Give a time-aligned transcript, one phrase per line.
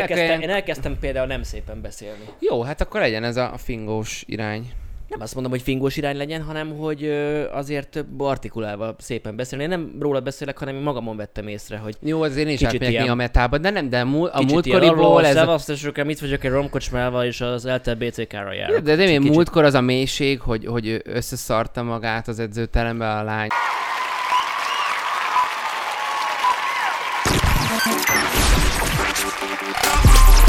[0.00, 2.24] Elkezdtem, én elkezdtem például nem szépen beszélni.
[2.38, 4.70] Jó, hát akkor legyen ez a fingós irány.
[5.08, 7.04] Nem azt mondom, hogy fingós irány legyen, hanem hogy
[7.52, 9.64] azért artikulálva szépen beszélni.
[9.64, 12.90] Én nem róla beszélek, hanem én magamon vettem észre, hogy Jó, azért én is átmegyek
[12.90, 15.36] ilyen- a metába, de nem, de múl, a múltkoriból ez...
[15.36, 15.38] A...
[15.38, 18.78] Szevasztok, mit vagyok egy romkocsmával, és az ELTE BCK-ra járok.
[18.78, 23.48] De, de én múltkor az a mélység, hogy, hogy összeszarta magát az edzőterembe a lány.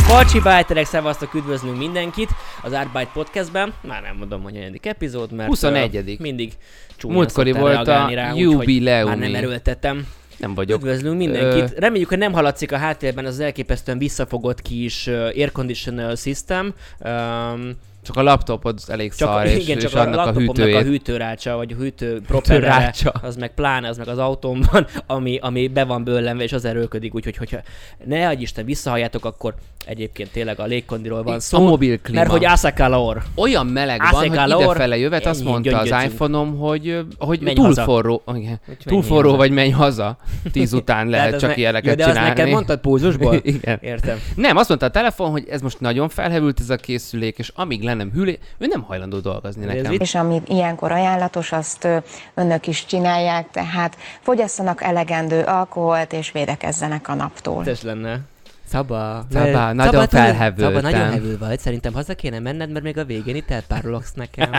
[0.08, 2.30] Bacsi bájterek, szevasztok, üdvözlünk mindenkit
[2.64, 3.74] az Artbyte Podcastben.
[3.82, 5.96] Már nem mondom, hogy negyedik epizód, mert 21..
[5.96, 6.54] ö, mindig
[6.98, 9.10] csúnyán Múltkori volt a rá, jubileumi.
[9.10, 10.08] Már nem erőltetem.
[10.38, 10.80] Nem vagyok.
[10.80, 11.80] Üdvözlünk mindenkit.
[11.80, 16.74] Reméljük, hogy nem hallatszik a háttérben az elképesztően visszafogott kis uh, air conditioner system.
[17.00, 17.72] Um,
[18.08, 20.76] Csak a laptopod elég csak szar, és, igen, és csak a annak a hűtőjét.
[20.76, 25.68] a hűtőrácsa, vagy a hűtő propellere, az meg pláne, az meg az autómban, ami, ami
[25.68, 27.58] be van bőlenve, és az erőködik, úgyhogy hogyha
[28.06, 29.54] ne adj Isten visszahalljátok, akkor
[29.86, 31.68] egyébként tényleg a légkondiról van A szó.
[31.68, 32.20] mobil klíma.
[32.20, 33.24] Mert hogy Asakalaor.
[33.36, 37.66] Olyan meleg van, Ászeg hogy idefele jövet, azt mondta az iPhone-om, hogy, hogy Menj túl
[37.66, 37.84] haza.
[37.84, 39.38] forró, igen, túl forró haza.
[39.38, 40.18] vagy menj haza.
[40.52, 42.28] Tíz után lehet az csak ne- ilyeneket ja, de csinálni.
[42.30, 43.36] azt neked mondtad pulzusból?
[43.44, 43.78] Igen.
[43.82, 44.18] Értem.
[44.36, 47.82] Nem, azt mondta a telefon, hogy ez most nagyon felhevült ez a készülék, és amíg
[47.84, 49.92] le nem hűlé, ő nem hajlandó dolgozni Ez nekem.
[49.92, 51.88] És ami ilyenkor ajánlatos, azt
[52.34, 57.64] önök is csinálják, tehát fogyasszanak elegendő alkoholt és védekezzenek a naptól.
[57.64, 58.20] Vicces lenne.
[58.68, 59.26] Szaba.
[59.32, 60.74] Szaba, nagyon tudod- felhevültem.
[60.74, 61.60] Szaba, nagyon hevül vagy.
[61.60, 64.52] Szerintem haza kéne menned, mert még a végén itt elpárologsz nekem.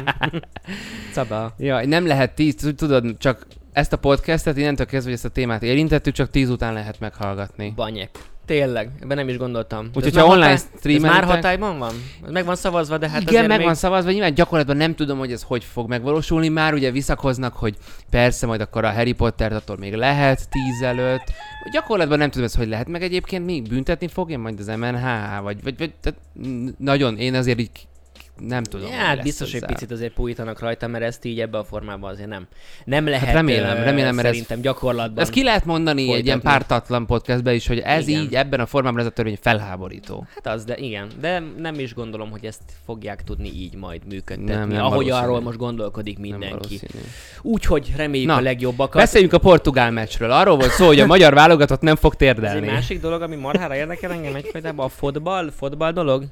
[1.14, 1.54] Szaba.
[1.58, 5.62] Ja, nem lehet tíz, tudod, csak ezt a podcastet, innentől kezdve, hogy ezt a témát
[5.62, 7.72] érintettük, csak tíz után lehet meghallgatni.
[7.76, 8.10] Banyek.
[8.48, 9.90] Tényleg, ebben nem is gondoltam.
[9.94, 11.92] Úgyhogy, ha online hatály- Ez már hatályban van?
[12.30, 13.66] Meg van szavazva, de hát Igen, meg még...
[13.66, 16.48] van szavazva, nyilván gyakorlatban nem tudom, hogy ez hogy fog megvalósulni.
[16.48, 17.76] Már ugye visszakoznak, hogy
[18.10, 21.24] persze, majd akkor a Harry Pottert attól még lehet tíz előtt.
[21.72, 25.04] Gyakorlatban nem tudom, ez hogy lehet, meg egyébként mi büntetni fogja majd az MNH,
[25.42, 26.18] vagy, vagy, vagy tehát
[26.78, 27.70] nagyon, én azért így
[28.40, 28.86] nem tudom.
[28.86, 29.74] Ja, hogy hát biztos, hogy ezzel.
[29.74, 32.46] picit azért pújítanak rajta, mert ezt így ebben a formában azért nem.
[32.84, 35.22] Nem lehet Hát remélem, remélem, mert ez- szerintem gyakorlatban.
[35.22, 36.48] Ezt ki lehet mondani egy ilyen folytatni.
[36.50, 38.22] pártatlan podcastben is, hogy ez Igen.
[38.22, 40.26] így, ebben a formában ez a törvény felháborító.
[40.34, 41.06] Hát az, de igen.
[41.20, 44.52] De nem is gondolom, hogy ezt fogják tudni így majd működtetni.
[44.52, 46.80] Nem, nem ahogy arról most gondolkodik mindenki.
[47.42, 49.00] Úgyhogy reméljük Na, a legjobbakat.
[49.00, 50.30] Beszéljünk a portugál meccsről.
[50.30, 52.66] Arról volt szó, hogy a magyar válogatott nem fog Ez egy térdelni.
[52.66, 56.24] másik dolog, ami marhára érdekel engem egyfajtában, a fotball, fotball dolog.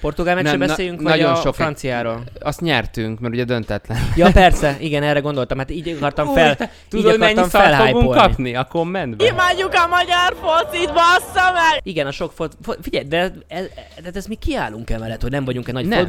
[0.00, 2.22] Portugál meccsről Nem, na- beszéljünk, vagy nagyon a sok- franciáról?
[2.40, 3.98] Azt nyertünk, mert ugye döntetlen.
[4.16, 5.58] Ja persze, igen, erre gondoltam.
[5.58, 9.26] Hát így akartam fel, így Tudod, mennyi akartam szart fogunk kapni a kommentben?
[9.26, 11.80] Imádjuk a magyar focit, bassza meg!
[11.82, 12.56] Igen, a sok fot...
[12.62, 13.64] fo- Figyelj, de ez,
[14.02, 16.08] de ez mi kiállunk emellett, hogy nem vagyunk-e nagy Nem,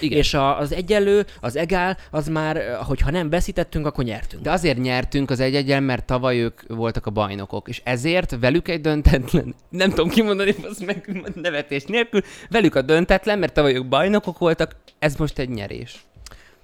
[0.00, 4.42] és a, az egyenlő, az egál, az már, hogyha nem veszítettünk, akkor nyertünk.
[4.42, 8.68] De azért nyertünk az egy egyen, mert tavaly ők voltak a bajnokok, és ezért velük
[8.68, 12.20] egy döntetlen, nem tudom kimondani, az meg nevetés nélkül,
[12.50, 16.04] velük a döntetlen, mert tavaly ők bajnokok voltak, ez most egy nyerés.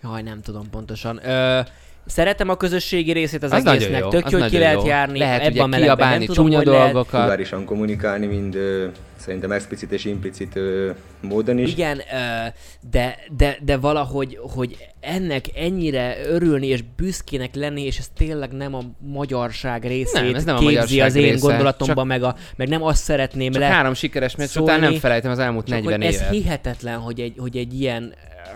[0.03, 1.27] Jaj, nem tudom pontosan.
[1.27, 1.61] Ö,
[2.07, 4.87] szeretem a közösségi részét az, Az egésznek, jó, tök az jó, hogy ki lehet jó.
[4.87, 6.93] járni, Lehet ebben ugye a melegben kiabálni tudom, csúnya hogy lehet.
[6.93, 7.21] dolgokat.
[7.21, 8.87] Vulgárisan kommunikálni, mind ö,
[9.17, 10.91] szerintem explicit és implicit ö,
[11.21, 11.73] módon is.
[11.73, 12.47] Igen, ö,
[12.91, 18.75] de, de, de valahogy hogy ennek ennyire örülni és büszkének lenni, és ez tényleg nem
[18.75, 22.23] a magyarság részét Nem, ez nem a képzi magyarság az én része, gondolatomban, csak- meg,
[22.23, 23.69] a, meg nem azt szeretném Csak le...
[23.69, 26.31] három sikeres meccs után nem felejtem az elmúlt Csak 40 hogy ez évet.
[26.31, 28.55] hihetetlen, hogy egy, hogy egy ilyen ö,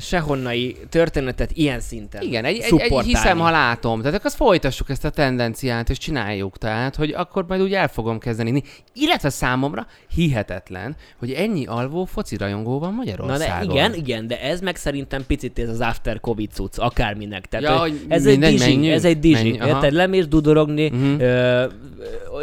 [0.00, 3.98] sehonnai történetet ilyen szinten Igen, egy, egy, egy hiszem, ha látom.
[3.98, 6.58] Tehát akkor azt folytassuk ezt a tendenciát, és csináljuk.
[6.58, 8.48] Tehát, hogy akkor majd úgy el fogom kezdeni.
[8.48, 8.62] inni.
[8.94, 13.66] Illetve számomra hihetetlen, hogy ennyi alvó foci rajongó van Na Magyarországon.
[13.66, 17.46] de igen, igen, de ez meg szerintem picit ez az after covid cucc, akárminek.
[17.46, 19.68] Tehát, Ja, hogy ez egy dizsi, menjünk, ez egy dizsi, menj, aha.
[19.68, 19.92] érted?
[19.92, 21.64] Lemész dudorogni, ö,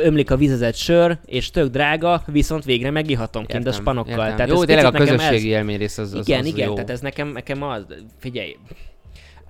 [0.04, 4.12] ömlik a vizezett sör, és tök drága, viszont végre megihatom kint a spanokkal.
[4.12, 4.36] értem.
[4.36, 6.74] Tehát Jó, ez tényleg a közösségi élmény rész az, az, igen, az igen, jó.
[6.74, 7.86] tehát ez nekem, nekem az,
[8.20, 8.58] figyelj,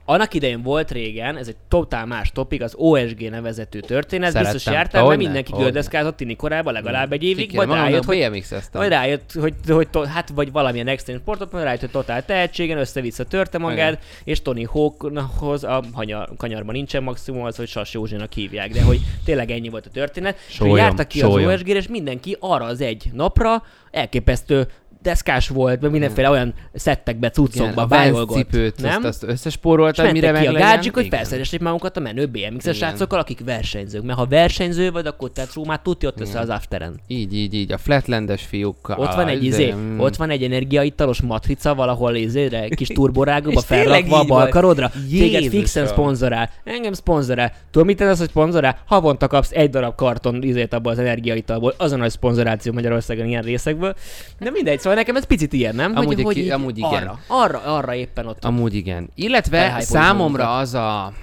[0.06, 4.74] annak idején volt régen, ez egy totál más topik, az OSG nevezetű történet, biztos Szerettem.
[4.74, 9.32] jártál, mert mindenki gördeszkázott tini korában legalább egy évig, Kikérem, vagy rájött, hogy vagy rájött,
[9.32, 13.58] hogy, hogy to, hát vagy valamilyen extrém sportot, vagy rájött, hogy totál tehetségen, össze-vissza törte
[13.58, 18.84] magát, és Tony Hawkhoz a hanyar, kanyarban nincsen maximum az, hogy Sas Józsinak hívják, de
[18.84, 20.38] hogy tényleg ennyi volt a történet.
[20.48, 21.50] És Sólyom, hogy jártak ki sólyom.
[21.50, 24.68] az OSG-re, és mindenki arra az egy napra elképesztő
[25.06, 28.52] deszkás volt, meg mindenféle olyan szettekbe, cuccokba vájolgott.
[28.78, 28.96] nem?
[28.96, 32.78] azt, azt összespóroltad, mire mentek ki meg a gádzsik, hogy felszeressék magukat a menő BMX-es
[32.78, 34.04] srácokkal, akik versenyzők.
[34.04, 37.00] Mert ha versenyző vagy, akkor te már tudja ott össze az afteren.
[37.08, 39.00] Így, így, így, a flatlandes fiúkkal.
[39.00, 40.00] Ott van egy de- izé, mm.
[40.00, 44.38] ott van egy energiaitalos matrica valahol izére, kis turborágóba felrakva a így van.
[44.38, 44.92] balkarodra.
[45.10, 46.50] Téged fixen szponzorál.
[46.64, 47.54] Engem szponzorál.
[47.72, 48.78] Tudod, mit ez, hogy szponzorál?
[48.86, 51.74] Havonta kapsz egy darab karton izét abból az energiaitalból.
[51.78, 53.96] Azon a szponzoráció Magyarországon ilyen részekből.
[54.40, 55.96] De mindegy, szóval nekem ez picit ilyen, nem?
[55.96, 56.92] Amúgy hogy, hogy így amúgy igen.
[56.92, 58.46] Arra, arra, arra éppen ott.
[58.46, 59.10] Amúgy igen.
[59.16, 61.14] Illetve számomra az a,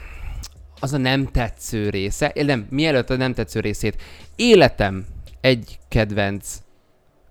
[0.81, 4.03] az a nem tetsző része, eh, nem, mielőtt a nem tetsző részét,
[4.37, 5.07] életem
[5.41, 6.63] egy kedvenc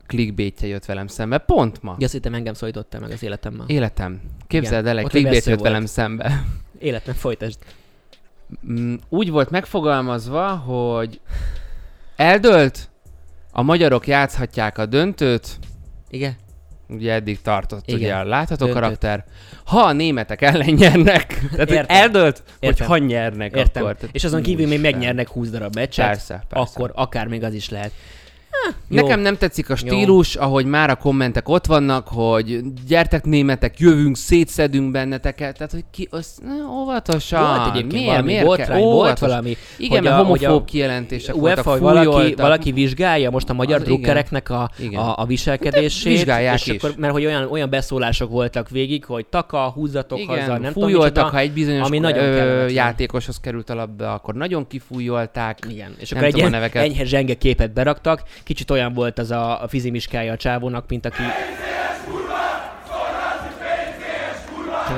[0.08, 1.96] clickbaitje jött velem szembe, pont ma.
[1.98, 3.66] Ja, azt hittem engem szólítottál meg az életemmel.
[3.68, 4.22] Életem.
[4.48, 5.62] Képzeld el, egy clickbait jött volt.
[5.62, 6.44] velem szembe.
[6.80, 7.60] Életem folytasd.
[8.72, 11.20] Mm, Úgy volt megfogalmazva, hogy
[12.16, 12.90] eldölt,
[13.52, 15.60] a magyarok játszhatják a döntőt,
[16.12, 16.36] Igen?
[16.90, 18.00] ugye eddig tartott Igen.
[18.00, 18.81] ugye a látható Döntőt.
[18.81, 19.25] karakter,
[19.66, 21.86] ha a németek ellen nyernek, tehát Értem.
[21.88, 22.88] eldölt, hogy Értem.
[22.88, 23.84] ha nyernek Értem.
[23.84, 23.96] akkor.
[23.96, 26.74] Tehát És azon kívül még megnyernek 20 darab meccset, Persze, persze.
[26.74, 27.92] akkor akár még az is lehet.
[28.88, 29.02] Jó.
[29.02, 34.18] Nekem nem tetszik a stílus, ahogy már a kommentek ott vannak, hogy gyertek németek, jövünk,
[34.18, 37.56] szétszedünk benneteket, tehát hogy ki, az, ne, óvatosan.
[37.56, 38.78] Volt egyébként miért, valami miért botrány, kell?
[38.78, 39.28] volt Óvatos.
[39.28, 44.50] valami, Igen, mert homofób kijelentések UEFA, voltak, valaki, valaki vizsgálja most a magyar Az drukkereknek
[44.50, 45.00] a, Igen.
[45.00, 46.84] a, a viselkedését, vizsgálják és is.
[46.84, 50.90] akkor, mert hogy olyan, olyan beszólások voltak végig, hogy taka, húzzatok Igen, haza, nem tudom
[50.90, 51.30] fújoltak, micsoda.
[51.30, 55.60] ha egy bizonyos ami nagyon ö, játékoshoz került a labda, akkor nagyon kifújolták.
[55.69, 59.68] Igen, és akkor egy tudom enyhe zsenge képet beraktak, kicsit olyan volt az a, a
[59.68, 61.21] fizimiskája a csávónak, mint aki...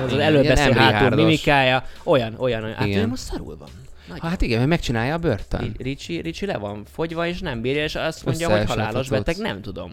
[0.05, 2.75] Az Igen, előbb ilyen beszél Emily hátul mimikája, olyan, olyan, olyan.
[2.75, 3.03] Hát Igen.
[3.03, 3.69] ő most szarul van.
[4.07, 4.29] Nagyon.
[4.29, 5.59] Hát igen, mert megcsinálja a börtön.
[5.59, 9.38] Ri- Ricsi, Ricsi le van fogyva, és nem bírja, és azt mondja, hogy halálos beteg,
[9.38, 9.91] nem tudom.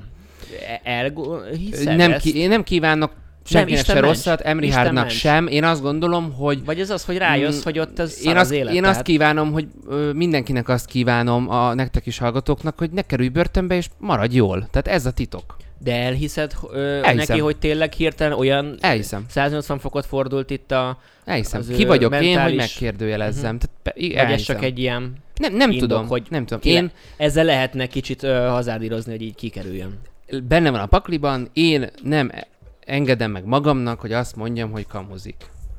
[0.83, 1.39] Elgo...
[1.85, 3.13] nem ki, nem kívánok
[3.51, 4.73] senkinek se rosszat, Emri
[5.09, 5.47] sem.
[5.47, 8.45] Én azt gondolom, hogy Vagy ez az, hogy rájössz, Mm, hogy ott ez én azt,
[8.45, 8.73] az élet.
[8.75, 13.03] én azt tehát- kívánom, hogy ö, mindenkinek azt kívánom, a nektek is hallgatóknak, hogy ne
[13.03, 14.69] kerülj börtönbe, és maradj jól.
[14.71, 15.57] Tehát ez a titok.
[15.79, 17.17] De elhiszed ö, Elhiszem.
[17.17, 19.25] neki, hogy tényleg hirtelen olyan Elhiszem.
[19.29, 20.99] 180 fokot fordult itt a...
[21.25, 21.63] Elhiszem.
[21.77, 23.59] Ki vagyok én, hogy mentális- megkérdőjelezzem.
[23.59, 24.55] Tehát, pe- i- Vagy ez elhiszem.
[24.57, 25.15] csak egy ilyen...
[25.35, 26.61] Nem, nem indok, tudom, hogy nem tudom.
[26.73, 26.91] Én, le-
[27.27, 29.99] Ezzel lehetne kicsit ö, hazárdírozni, hogy így kikerüljön.
[30.49, 32.31] benne van a pakliban, én nem
[32.91, 35.37] engedem meg magamnak, hogy azt mondjam, hogy kamuzik.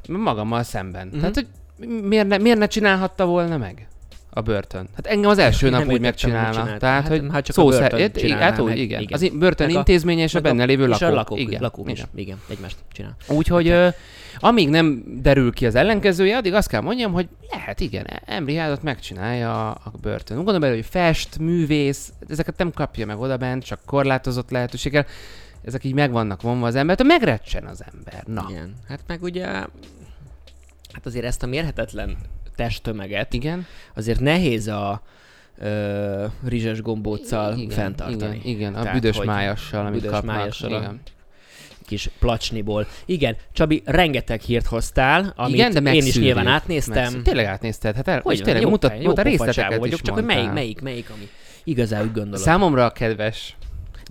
[0.10, 1.08] Magammal szemben.
[1.08, 1.19] Mm-hmm.
[1.19, 1.48] Tehát, hogy
[1.88, 3.88] miért ne, miért ne csinálhatta volna meg
[4.30, 4.88] a börtön?
[4.96, 6.63] Hát engem az első Nem nap úgy megcsinálna.
[6.78, 9.02] Tehát, Hát, hogy hát csak a szó börtön szerint, hát úgy, igen.
[9.02, 9.19] igen.
[9.22, 11.10] Az börtön Meg a- intézménye és a benne lévő és lakók.
[11.10, 11.98] a lakók, igen, lakók is.
[11.98, 12.10] igen.
[12.16, 13.16] Igen, egymást csinál.
[13.28, 13.88] Úgyhogy ö,
[14.40, 18.84] amíg nem derül ki az ellenkezője, addig azt kell mondjam, hogy lehet, igen, Emri Hádot
[18.84, 20.36] megcsinálja a, a börtön.
[20.36, 25.06] Gondolom bele, hogy fest, művész, ezeket nem kapja meg oda bent, csak korlátozott lehetőséggel.
[25.66, 28.24] Ezek így meg vannak vonva az embertől, megrecsen az ember.
[28.25, 28.74] Na, igen.
[28.88, 29.46] Hát meg ugye...
[30.94, 32.18] Hát azért ezt a mérhetetlen
[32.56, 33.66] testtömeget Igen,
[33.96, 35.02] azért nehéz a
[35.58, 38.36] ö, rizses gombóccal igen, fenntartani.
[38.36, 40.36] Igen, igen a Tehát, büdös májassal, amit büdös kapnak.
[40.36, 41.00] májassal igen.
[41.86, 42.88] Kis placsniból.
[43.06, 46.96] Igen, Csabi, rengeteg hírt hoztál, amit igen, de én is nyilván átnéztem.
[46.96, 47.25] Megszűrjük.
[47.25, 49.94] Tényleg átnézted, hát el, Hogy és van, tényleg jó mutat, fej, mutat jó részleteket vagyok,
[49.94, 50.63] is csak hogy melyik, mondtál.
[50.63, 51.30] melyik, melyik, ami
[51.63, 52.40] igazán úgy gondolod.
[52.40, 53.56] Számomra a kedves.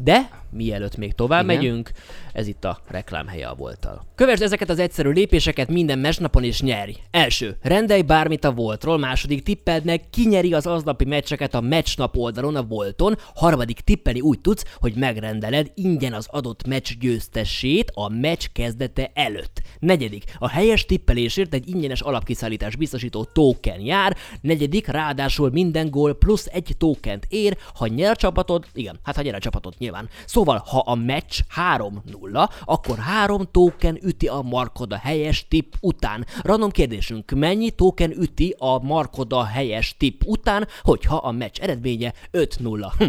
[0.00, 1.56] De mielőtt még tovább Igen.
[1.56, 1.90] megyünk,
[2.32, 4.04] ez itt a reklámhelye a voltal.
[4.14, 6.92] Kövesd ezeket az egyszerű lépéseket minden mesnapon és nyerj.
[7.10, 12.16] Első, rendelj bármit a Voltról, második tippeld meg, ki nyeri az aznapi meccseket a meccsnap
[12.16, 18.08] oldalon a Volton, harmadik tippeli úgy tudsz, hogy megrendeled ingyen az adott meccs győztesét a
[18.08, 19.62] meccs kezdete előtt.
[19.78, 26.46] Negyedik, a helyes tippelésért egy ingyenes alapkiszállítás biztosító token jár, negyedik, ráadásul minden gól plusz
[26.52, 30.08] egy tokent ér, ha nyer a csapatod, igen, hát ha nyer a csapatod nyilván.
[30.40, 36.26] Szóval, ha a meccs 3-0, akkor három token üti a markod a helyes tipp után.
[36.42, 42.12] Random kérdésünk, mennyi token üti a markod a helyes tipp után, hogyha a meccs eredménye
[42.32, 42.92] 5-0?
[42.98, 43.04] Hm,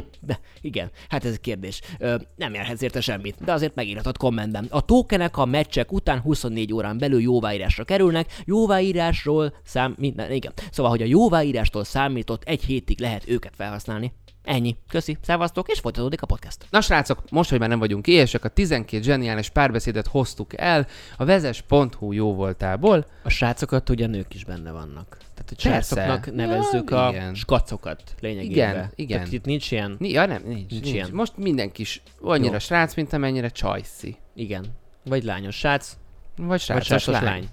[0.61, 1.81] igen, hát ez egy kérdés.
[1.99, 4.67] Ö, nem jelhetsz érte semmit, de azért megírhatod kommentben.
[4.69, 9.95] A tokenek a meccsek után 24 órán belül jóváírásra kerülnek, jóváírásról szám...
[9.97, 10.53] Minden, igen.
[10.71, 14.13] Szóval, hogy a jóváírástól számított egy hétig lehet őket felhasználni.
[14.43, 14.75] Ennyi.
[14.87, 16.65] Köszi, szevasztok, és folytatódik a podcast.
[16.69, 21.25] Na srácok, most, hogy már nem vagyunk éhesek, a 12 zseniális párbeszédet hoztuk el a
[21.25, 23.05] vezes.hu jó voltából.
[23.23, 25.17] A srácokat ugye nők is benne vannak.
[25.33, 25.95] Tehát a Persze.
[25.95, 27.33] srácoknak nevezzük Ja, a igen.
[27.35, 28.69] skacokat lényegében.
[28.69, 29.17] Igen, igen.
[29.17, 29.97] Tehát itt nincs ilyen...
[29.99, 30.93] Ja, nem, nincs, Nincs nincs.
[30.95, 31.09] ilyen.
[31.13, 32.59] Most mindenki is annyira Jó.
[32.59, 34.17] srác, mint amennyire csajszi.
[34.35, 34.65] Igen.
[35.05, 35.97] Vagy lányos srác,
[36.37, 37.23] Vagy vagy srácos, srácos lány.
[37.23, 37.47] lány.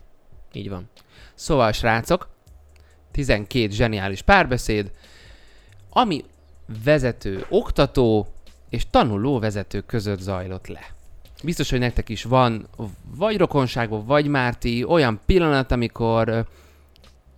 [0.52, 0.90] Így van.
[1.34, 2.28] Szóval, srácok,
[3.10, 4.90] 12 zseniális párbeszéd,
[5.90, 6.24] ami
[6.84, 8.26] vezető, oktató
[8.68, 10.80] és tanuló vezető között zajlott le.
[11.44, 12.66] biztos, hogy nektek is van,
[13.16, 16.46] vagy rokonságban, vagy Márti, olyan pillanat, amikor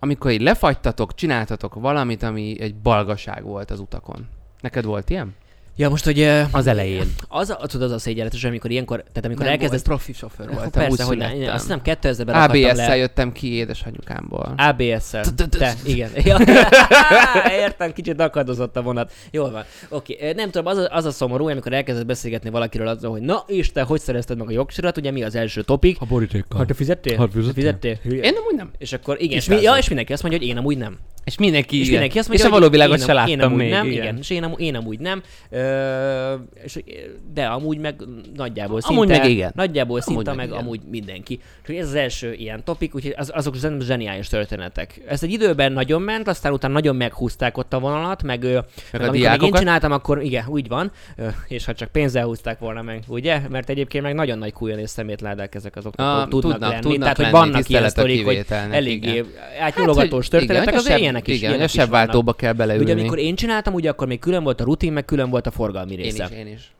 [0.03, 4.27] amikor így lefagytatok, csináltatok valamit, ami egy balgaság volt az utakon.
[4.61, 5.35] Neked volt ilyen?
[5.75, 7.13] Ja, most, hogy uh, Az elején.
[7.27, 9.85] az, a, tudod, az a szégyenletes, amikor ilyenkor, tehát amikor Nem elkezdesz...
[9.85, 11.53] volt, profi sofőr voltam, Persze, úgy hogy ne, születtem.
[11.55, 14.53] azt nem 2000-ben rakhattam ABS-szel jöttem ki édesanyukámból.
[14.57, 15.23] ABS-szel.
[15.49, 16.09] Te, igen.
[17.65, 19.11] Értem, kicsit akadozott a vonat.
[19.31, 19.63] Jól van.
[19.89, 23.43] Oké, nem tudom, az a, az a szomorú, amikor elkezdesz beszélgetni valakiről azzal, hogy na
[23.47, 25.97] és te hogy szerezted meg a jogsirat, ugye mi az első topik?
[25.99, 26.57] A borítékkal.
[26.59, 27.17] Ha te fizettél?
[27.17, 27.97] Ha fizettél.
[28.03, 28.71] Én nem úgy nem.
[28.77, 30.97] És akkor igen, És és, mi, ja, és mindenki azt mondja, hogy én amúgy nem.
[31.23, 31.91] És mindenki, És igen.
[31.91, 33.69] mindenki azt és mondja, a való világot én, se láttam még.
[33.69, 34.17] nem, igen.
[34.17, 35.21] és én, én amúgy nem.
[35.61, 36.79] Ö, és,
[37.33, 37.95] de amúgy meg
[38.35, 39.51] nagyjából Amúgy szinte, meg igen.
[39.55, 40.59] Nagyjából Amúgy szinte meg meg, igen.
[40.59, 41.39] amúgy mindenki.
[41.67, 45.01] És ez az első ilyen topik, úgyhogy az, azok szerintem zseniális történetek.
[45.07, 49.23] Ez egy időben nagyon ment, aztán utána nagyon meghúzták ott a vonalat, meg, meg, meg
[49.23, 50.91] a amikor én csináltam, akkor igen, úgy van,
[51.47, 53.41] és ha csak pénzzel húzták volna meg, ugye?
[53.49, 56.81] Mert egyébként meg nagyon nagy kújon és szemétládák ezek azok Ah, tudnak, tudnak- lenni.
[56.81, 59.23] tudnak Tehát, hogy lenni, vannak ilyen sztorik, hogy eléggé
[59.59, 62.83] átnyúlogatós hogy történetek, igen, azért a ilyenek is, Igen, a sebváltóba kell beleülni.
[62.91, 65.50] ugye amikor én csináltam, ugye akkor még külön volt a rutin, meg külön volt a
[65.51, 66.27] forgalmi én része.
[66.31, 66.71] is, én is.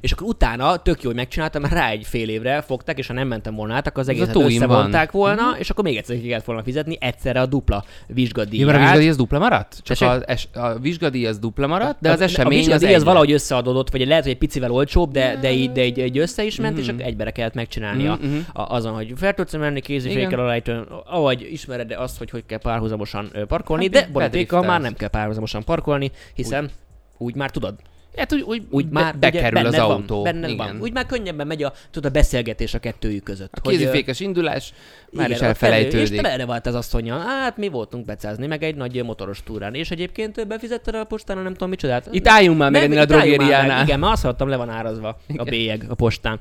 [0.00, 3.12] És akkor utána tök jó, hogy megcsináltam, mert rá egy fél évre fogták, és ha
[3.12, 5.22] nem mentem volna át, akkor az a egészet összevonták van.
[5.22, 8.66] volna, és akkor még egyszer ki kellett volna fizetni egyszerre a dupla Jó, vizsgadíját.
[8.66, 9.80] mert a vizsgadíj az dupla maradt?
[9.82, 12.94] Csak az es, a vizsgadíj az dupla maradt, de az a, esemény a az, vizsgadíj
[12.94, 16.18] az valahogy összeadódott, vagy lehet, hogy egy picivel olcsóbb, de, de, így, de egy, egy
[16.18, 18.38] össze is ment, és akkor egybere kellett megcsinálnia Mhm, mhm.
[18.52, 23.30] a, azon, hogy fel tudsz menni kézifékkel alájtőn, avagy ismered azt, hogy hogy kell párhuzamosan
[23.48, 26.70] parkolni, Hát, de borítékkal már nem kell párhuzamosan parkolni, hiszen
[27.18, 27.74] úgy már tudod.
[28.16, 30.14] Hát úgy, úgy, úgy be- már bekerül ugye, az benned autó.
[30.14, 30.66] Van, benned Igen.
[30.66, 30.80] van.
[30.80, 33.52] Úgy már könnyebben megy a, tudod, a beszélgetés a kettőjük között.
[33.54, 34.72] A hogy, ö, kézifékes indulás
[35.10, 36.20] már is igen, És elfelejtődik.
[36.20, 37.18] te erre volt az asszonyja.
[37.18, 39.74] Hát mi voltunk becázni, meg egy nagy motoros túrán.
[39.74, 42.08] És egyébként befizetted a postára, nem tudom micsodát.
[42.10, 43.84] Itt álljunk már meg ennél a már drogériánál.
[43.84, 46.38] Igen, mert azt hallottam, le van árazva a bélyeg a postán.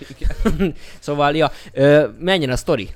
[1.00, 2.90] szóval, ja, ö, menjen a sztori.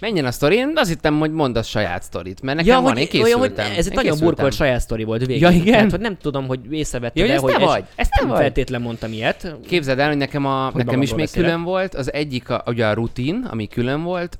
[0.00, 2.92] Menjen a sztori, én azt hittem, hogy mondd a saját sztorit, mert nekem Ja, van,
[2.92, 3.78] hogy, én olyan, hogy készültem.
[3.78, 4.26] ez egy nagyon készültem.
[4.26, 5.42] burkolt saját sztori volt végig.
[5.42, 5.64] Ja, igen?
[5.72, 7.84] Tehát, hogy nem tudom, hogy észrevetted Ja, hogy ez hogy te vagy?
[7.96, 8.38] Ez te nem vagy?
[8.38, 9.54] feltétlen mondtam ilyet.
[9.66, 11.48] Képzeld el, hogy nekem, a, nekem is még beszélek.
[11.50, 11.94] külön volt.
[11.94, 14.38] Az egyik, a, ugye a rutin, ami külön volt.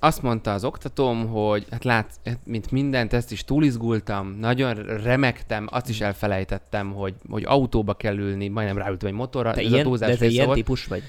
[0.00, 5.68] Azt mondta az oktatóm, hogy hát lát, hát mint mindent, ezt is túlizgultam, nagyon remektem,
[5.70, 9.52] azt is elfelejtettem, hogy, hogy autóba kell ülni, majdnem ráültem egy motorra.
[9.52, 10.58] Te ez a ilyen, túlzás de te ilyen volt.
[10.58, 11.02] típus vagy?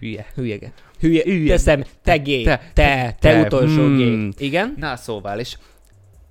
[0.00, 0.26] Hülye.
[0.34, 0.72] Hülyege.
[1.00, 1.48] Hülye, hülye.
[1.48, 2.42] Teszem, te gay.
[2.42, 3.96] Te- Te, te, te, utolsó mm.
[3.96, 4.32] gay.
[4.38, 4.74] Igen?
[4.76, 5.56] Na szóval, és,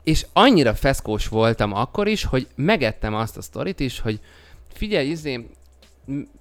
[0.04, 4.20] és annyira feszkós voltam akkor is, hogy megettem azt a sztorit is, hogy
[4.74, 5.46] figyelj, izé,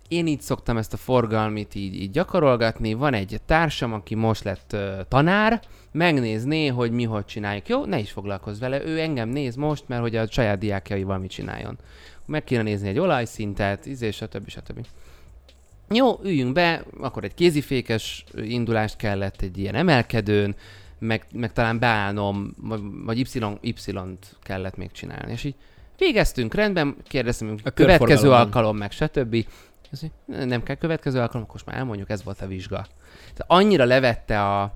[0.09, 4.71] én így szoktam ezt a forgalmit így, így gyakorolgatni, van egy társam, aki most lett
[4.73, 5.61] uh, tanár,
[5.93, 7.69] megnézné, hogy mi hogy csináljuk.
[7.69, 11.31] Jó, ne is foglalkozz vele, ő engem néz most, mert hogy a saját diákjaival mit
[11.31, 11.79] csináljon.
[12.27, 14.49] Meg kéne nézni egy olajszintet, izé, stb.
[14.49, 14.87] stb.
[15.89, 20.55] Jó, üljünk be, akkor egy kézifékes indulást kellett egy ilyen emelkedőn,
[20.99, 25.33] meg, meg talán beállnom, vagy, vagy Y, Y-t kellett még csinálni.
[25.33, 25.55] És így
[25.99, 29.47] végeztünk, rendben, kérdeztem, A következő alkalom, meg stb.
[30.27, 32.87] Nem kell következő alkalom, akkor most már elmondjuk, ez volt a vizsga.
[33.35, 34.75] Tehát annyira levette a,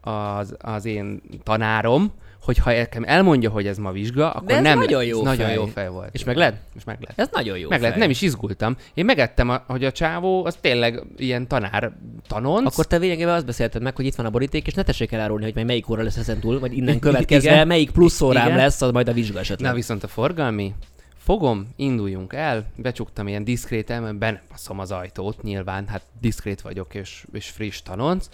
[0.00, 4.62] az, az én tanárom, hogy ha nekem elmondja, hogy ez ma vizsga, akkor De ez
[4.62, 5.54] nem nagyon jó Ez nagyon fej.
[5.54, 6.08] jó fej volt.
[6.12, 6.60] És meg lett?
[6.76, 7.18] És meg lett.
[7.18, 8.76] Ez nagyon jó Meg lett, nem is izgultam.
[8.94, 11.92] Én megettem, a, hogy a csávó az tényleg ilyen tanár
[12.26, 12.72] tanonc.
[12.72, 15.44] Akkor te lényegében azt beszélted meg, hogy itt van a boríték, és ne tessék elárulni,
[15.44, 18.58] hogy majd melyik óra lesz ezen túl, vagy innen következve, melyik plusz órám Igen.
[18.58, 19.70] lesz, az majd a vizsga esetleg.
[19.70, 20.74] Na viszont a forgalmi,
[21.16, 27.48] fogom, induljunk el, becsuktam ilyen diszkréten, benepaszom az ajtót, nyilván, hát diszkrét vagyok és, és
[27.48, 28.28] friss tanonc,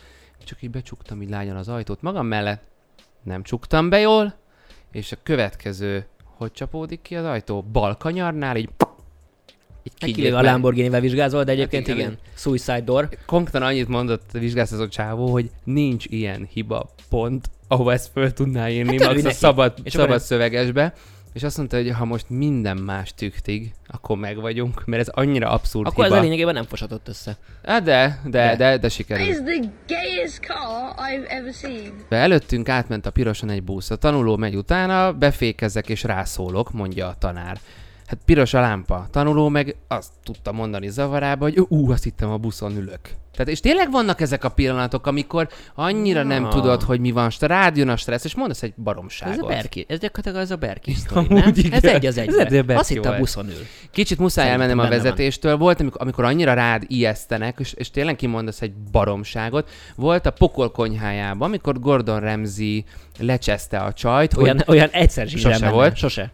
[0.45, 2.63] csak így becsuktam így lányan az ajtót magam mellett,
[3.25, 4.35] nem csuktam be jól,
[4.93, 7.65] és a következő, hogy csapódik ki az ajtó?
[7.73, 8.69] Bal kanyarnál, így
[9.85, 10.43] így Kilő kigyér a.
[10.43, 12.11] Lamborghini-vel vizsgázol, de egyébként Hát igen.
[12.11, 12.21] igen.
[12.35, 13.09] Suicide door.
[13.27, 18.69] Konkrétan annyit mondott a vizsgászató csávó, hogy nincs ilyen hiba pont, ahova ezt föl tudná
[18.69, 20.95] írni, Hát hát max a szabad, És szabad szövegesbe.
[21.35, 25.51] És azt mondta, hogy ha most minden más tüktig, akkor meg vagyunk, mert ez annyira
[25.51, 27.37] abszurd Akkor ez a lényegében nem fosatott össze.
[27.65, 28.57] Hát de, de, De.
[28.57, 29.29] de, de, sikerült.
[29.29, 31.93] is the gayest car I've ever seen.
[32.09, 33.91] De előttünk átment a piroson egy busz.
[33.91, 37.59] A tanuló megy utána, befékezek és rászólok, mondja a tanár.
[38.07, 39.07] Hát piros a lámpa.
[39.11, 43.01] Tanuló meg azt tudta mondani zavarába, hogy ú, azt hittem a buszon ülök.
[43.33, 46.49] Tehát, és tényleg vannak ezek a pillanatok, amikor annyira nem Ja.
[46.49, 49.49] tudod, hogy mi van, st- rád jön a stressz, és mondasz egy Ez a baromságot.
[49.49, 51.53] Berki, ez gyakorlatilag az a Berki sztori, nem?
[51.57, 51.73] igen.
[51.73, 52.63] Ez egy az Ez a egybe.
[52.63, 53.55] Berki Azt hitte a buszon ül.
[53.91, 55.05] Kicsit muszáj Szerintem elmennem a benne van.
[55.05, 55.57] vezetéstől.
[55.57, 59.71] Volt, amikor, amikor annyira rád ijesztenek, és, és tényleg kimondasz egy baromságot.
[59.97, 62.85] Volt a pokol konyhájában, amikor Gordon Ramsay
[63.19, 65.71] lecseszte a csajt, hogy Olyan, olyan egyszer Sose benne.
[65.71, 65.97] volt.
[65.97, 66.33] Sose.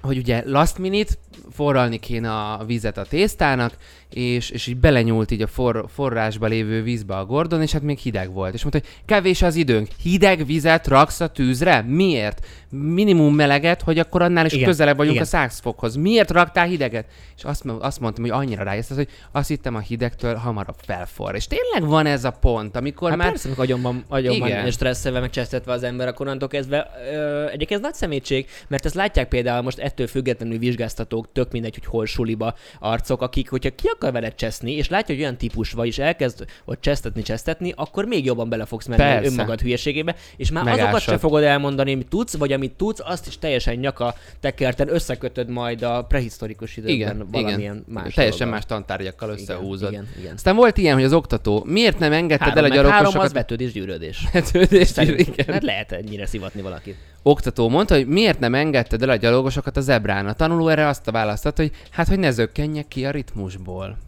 [0.00, 1.12] Hogy ugye last minute
[1.50, 3.76] forralni kéne a vizet a tésztának,
[4.12, 7.98] és, és így belenyúlt így a for, forrásba lévő vízbe a Gordon, és hát még
[7.98, 8.54] hideg volt.
[8.54, 11.82] És mondta, hogy kevés az időnk, hideg vizet raksz a tűzre?
[11.82, 12.46] Miért?
[12.70, 15.26] Minimum meleget, hogy akkor annál is Igen, közelebb vagyunk igen.
[15.26, 15.96] a száxfokhoz.
[15.96, 17.06] Miért raktál hideget?
[17.36, 21.34] És azt, azt mondtam, hogy annyira rájössz, hogy azt hittem a hidegtől hamarabb felforr.
[21.34, 23.28] És tényleg van ez a pont, amikor Hát már...
[23.28, 24.70] persze, amikor agyonban, agyonban Igen.
[24.70, 28.94] stresszelve, meg csesztetve az ember, akkor onnantól kezdve ö, egyébként ez nagy szemétség, mert ezt
[28.94, 33.88] látják például most ettől függetlenül vizsgáztatók, tök mindegy, hogy hol suliba arcok, akik, hogyha ki
[33.98, 38.04] akar veled cseszni, és látja, hogy olyan típus vagy, és elkezd ott csesztetni, csesztetni, akkor
[38.04, 39.30] még jobban bele fogsz menni Persze.
[39.30, 40.84] önmagad hülyeségébe, és már Megásod.
[40.84, 45.48] azokat sem fogod elmondani, amit tudsz, vagy amit tudsz, azt is teljesen nyaka tekerten összekötöd
[45.48, 47.84] majd a prehisztorikus időkben igen, valamilyen igen.
[47.86, 48.48] más Teljesen dologgal.
[48.48, 49.90] más tantárgyakkal összehúzod.
[49.90, 50.34] Igen, igen, igen.
[50.34, 53.32] Aztán volt ilyen, hogy az oktató miért nem engedted Három, el a meg három az
[53.32, 54.24] vetődés, gyűrődés.
[54.32, 55.32] Szerintem.
[55.34, 55.46] igen.
[55.54, 56.96] Hát lehet ennyire szivatni valakit.
[57.28, 60.26] Oktató mondta, hogy miért nem engedted el a gyalogosokat a zebrán.
[60.26, 63.98] A tanuló erre azt a választott, hogy hát, hogy ne zökkenjek ki a ritmusból.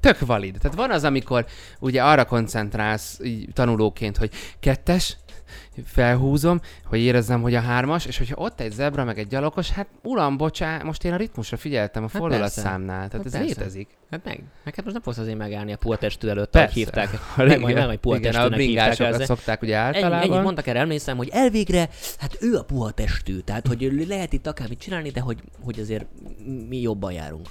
[0.00, 0.56] Tök valid.
[0.60, 1.46] Tehát van az, amikor
[1.78, 4.30] ugye arra koncentrálsz így tanulóként, hogy
[4.60, 5.16] kettes,
[5.84, 9.86] felhúzom, hogy érezzem, hogy a hármas, és hogyha ott egy zebra, meg egy gyalogos, hát
[10.02, 12.96] uram, bocsá, most én a ritmusra figyeltem a Hát fordulatszámnál.
[13.08, 13.46] Tehát Hát ez persze.
[13.46, 13.88] létezik.
[14.10, 14.42] Hát meg.
[14.64, 17.08] Meg hát most nem fogsz azért megállni a pultestű előtt, ahogy hívták.
[17.36, 19.00] Meg majd, meg majd pultestűnek hívták.
[19.00, 19.26] ezzel.
[19.26, 20.30] szokták ugye Ennyi, általában.
[20.30, 21.88] ennyit mondtak erre, emlékszem, hogy elvégre,
[22.18, 26.06] hát ő a puha testű, tehát hogy lehet itt akármit csinálni, de hogy, hogy azért
[26.68, 27.48] mi jobban járunk.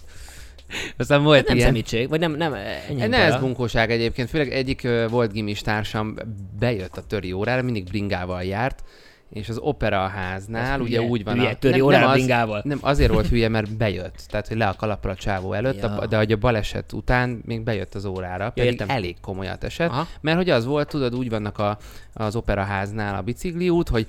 [0.98, 1.68] Aztán Hát volt nem ilyen.
[1.68, 2.54] szemítség, vagy nem, nem,
[2.90, 6.16] ennyi Ne ez bunkóság egyébként, főleg egyik volt gimis társam,
[6.60, 8.84] bejött a töri órára, mindig bringával járt,
[9.30, 11.56] és az operaháznál ugye hülye, úgy van hülye, a...
[11.56, 12.62] töri órára bringával.
[12.64, 14.26] Nem, azért volt hülye, mert bejött.
[14.30, 15.98] Tehát, hogy le a kalappal a csávó előtt, Ja.
[15.98, 18.90] a, de hogy a baleset után még bejött az órára, pedig értem.
[18.90, 19.90] elég komolyat esett.
[19.90, 20.08] Aha.
[20.22, 21.78] Mert hogy az volt, tudod, úgy vannak a,
[22.14, 24.08] az operaháznál a bicikliút, hogy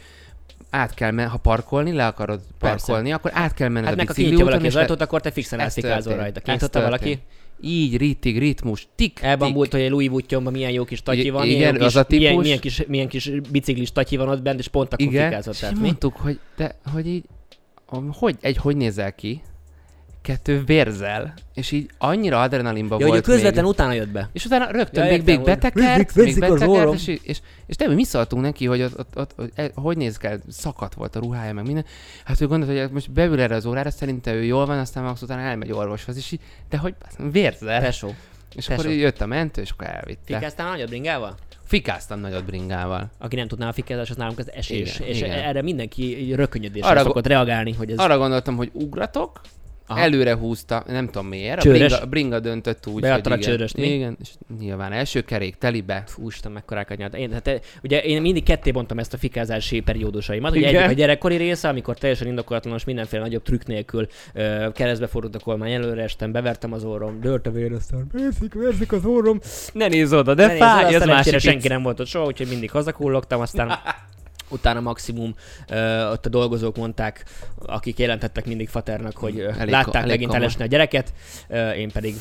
[0.70, 2.86] át kell, men- ha parkolni, le akarod Persze.
[2.86, 5.58] parkolni, akkor át kell menned Hát a bicikli úton, valaki az ajtót, akkor te fixen
[5.58, 6.06] történt.
[6.06, 6.40] rajta.
[6.40, 7.18] Kinyitotta valaki?
[7.60, 11.56] Így, rittig, ritmus, tik, Elbambult, hogy egy Louis Vuittonban milyen jó kis tatyi van, igen,
[11.56, 12.18] milyen, jó az kis, a típus.
[12.26, 15.72] milyen, milyen, kis, milyen kis biciklis tatyi van ott bent, és pont akkor Igen, fikázott.
[15.74, 15.80] mi?
[15.80, 17.24] mondtuk, hogy, de, hogy így,
[18.12, 19.42] hogy, egy, hogy nézel ki,
[20.28, 23.72] kettő vérzel, és így annyira adrenalinba Ja, hogy volt ő közvetlen még.
[23.72, 24.28] utána jött be.
[24.32, 27.88] És utána rögtön Ja, még, értem, még hogy betekert, még betekert, és, és, és de
[27.88, 31.20] mi szóltunk neki, hogy ott, ott, ott, ott, e- hogy néz kell, szakadt volt a
[31.20, 31.84] ruhája, meg minden.
[32.24, 35.22] Hát ő gondolta, hogy most beül erre az órára, szerintem ő jól van, aztán max
[35.22, 36.94] utána elmegy orvoshoz, és így, de hogy
[37.32, 37.80] vérzel.
[37.80, 38.14] Tesó.
[38.54, 38.80] és tesó.
[38.80, 40.34] akkor jött a mentő, és akkor elvitte.
[40.34, 41.34] Fikáztál nagyot bringával?
[41.68, 43.10] Fikáztam nagyot bringával.
[43.18, 44.94] Aki nem tudná a fikázás, az nálunk az esés.
[44.98, 45.30] Igen, és igen.
[45.30, 49.40] erre mindenki így rökönyödéssel Arra- szokott reagálni, hogy ez Arra gondoltam, hogy ugratok,
[49.90, 50.00] Aha.
[50.00, 51.78] Előre húzta, nem tudom miért, a Csőrös?
[51.78, 53.68] bringa, bringa döntött úgy, Beadtad hogy a igen.
[53.76, 53.86] mi?
[53.86, 56.02] Igen, és nyilván első kerék telibe.
[56.06, 57.14] Fú, Isten, mekkorákat nyert.
[57.14, 60.56] Én, hát, ugye én mindig ketté bontam ezt a fikázási periódusaimat.
[60.56, 65.06] Ugye egyik a gyerekkori része, amikor teljesen indokolatlan és mindenféle nagyobb trükk nélkül ö, keresztbe
[65.06, 69.04] fordult a kormány előre estem, bevertem az orrom, dört a vér, aztán vérzik, vérzik az
[69.04, 69.40] orrom.
[69.72, 72.70] Ne nézz oda, de Ne fáj, ez másik senki nem volt ott soha, úgyhogy mindig
[72.70, 73.78] hazakullogtam, aztán
[74.48, 75.34] utána maximum
[75.68, 77.24] ö, ott a dolgozók mondták,
[77.66, 81.12] akik jelentettek mindig Faternak, hogy ö, Elég látták elég megint elesni a gyereket,
[81.48, 82.14] ö, én pedig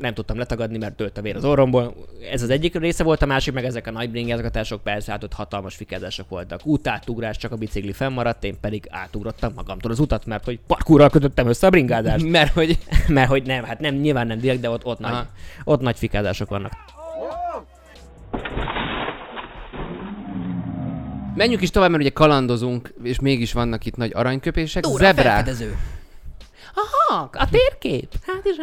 [0.00, 1.94] nem tudtam letagadni, mert tört a vér az orromból.
[2.30, 5.32] Ez az egyik része volt, a másik meg ezek a nagy bringázgatások, persze, hát ott
[5.32, 6.60] hatalmas fikázások voltak.
[6.64, 11.48] Utátugrás, csak a bicikli fennmaradt, én pedig átugrottam magamtól az utat, mert hogy parkúrral kötöttem
[11.48, 12.24] össze a bringázást.
[12.38, 12.78] Mert hogy
[13.08, 15.26] mert hogy nem, hát nem, nyilván nem direkt, de ott, ott, nagy,
[15.64, 16.72] ott nagy fikázások vannak.
[21.38, 24.84] Menjünk is tovább, mert ugye kalandozunk, és mégis vannak itt nagy aranyköpések.
[24.84, 25.44] Zebrá...
[26.74, 28.12] Aha, a térkép.
[28.26, 28.56] Hát is,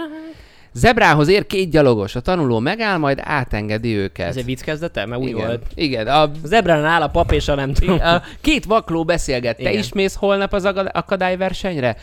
[0.73, 4.27] Zebrához ér két gyalogos, a tanuló megáll, majd átengedi őket.
[4.27, 5.05] Ez egy vicc kezdete?
[5.05, 5.63] Mert úgy Igen, volt.
[5.75, 7.99] igen a, A zebrán áll a pap, és a nem tudom.
[8.01, 9.55] a két vakló beszélget.
[9.55, 9.73] Te Igen.
[9.79, 11.95] is mész holnap az akadályversenyre?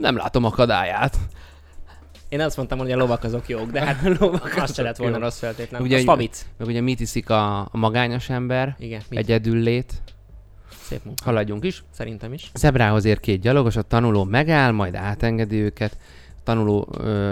[0.00, 1.16] Nem látom akadályát.
[2.28, 5.14] Én azt mondtam, hogy a lovak azok jók, de hát lovak azt se lett volna
[5.14, 5.22] jók.
[5.22, 5.86] rossz feltétlenül.
[5.86, 6.46] Ugye, az favic.
[6.56, 8.76] Meg ugye mit iszik a, a magányos ember?
[8.78, 9.18] Igen, mit?
[9.18, 9.92] Egyedül lét.
[10.82, 11.24] Szép munka.
[11.24, 11.84] Haladjunk is.
[11.90, 12.50] Szerintem is.
[12.54, 15.96] Zebrához ér két gyalogos, a tanuló megáll, majd átengedi őket.
[16.36, 16.88] A tanuló,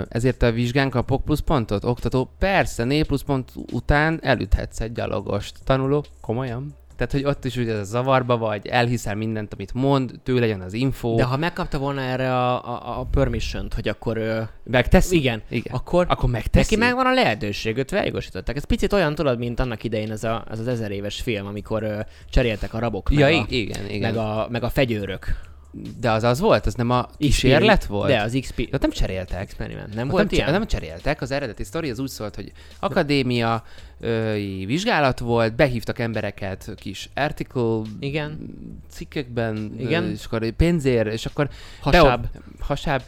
[0.09, 1.85] ezért a vizsgán kapok pluszpontot?
[1.85, 5.57] Oktató, persze, 4 pluszpont után elüthetsz egy gyalogost.
[5.65, 6.75] Tanuló, komolyan?
[6.97, 10.61] Tehát, hogy ott is ugye ez a zavarba vagy, elhiszel mindent, amit mond, tőle jön
[10.61, 11.15] az info.
[11.15, 14.17] De ha megkapta volna erre a, a, a permission hogy akkor...
[14.17, 15.17] Ö, megteszi?
[15.17, 15.75] igen, Igen.
[15.75, 16.75] akkor Akkor megteszi.
[16.75, 18.57] Neki megvan a lehetőség, őt feljogosították.
[18.57, 21.83] Ez picit olyan, tudod, mint annak idején ez, a, ez az ezer éves film, amikor
[21.83, 24.01] ö, cseréltek a rabok, meg, Ja, a, igen, igen.
[24.01, 25.55] meg, a, meg a fegyőrök.
[26.01, 26.67] De az az volt?
[26.67, 28.09] Az nem a kísérlet volt?
[28.09, 28.71] De az XP...
[28.71, 29.41] De nem cseréltek.
[29.41, 29.95] Experiment.
[29.95, 30.51] Nem Ott volt nem, ilyen?
[30.51, 33.65] nem cseréltek, az eredeti sztori az úgy szólt, hogy akadémia
[34.67, 38.39] vizsgálat volt, behívtak embereket kis article Igen.
[38.91, 40.11] cikkekben, Igen.
[40.11, 41.49] és akkor pénzért, és akkor
[41.81, 42.21] Hasáb.
[42.21, 43.03] Be, hasáb,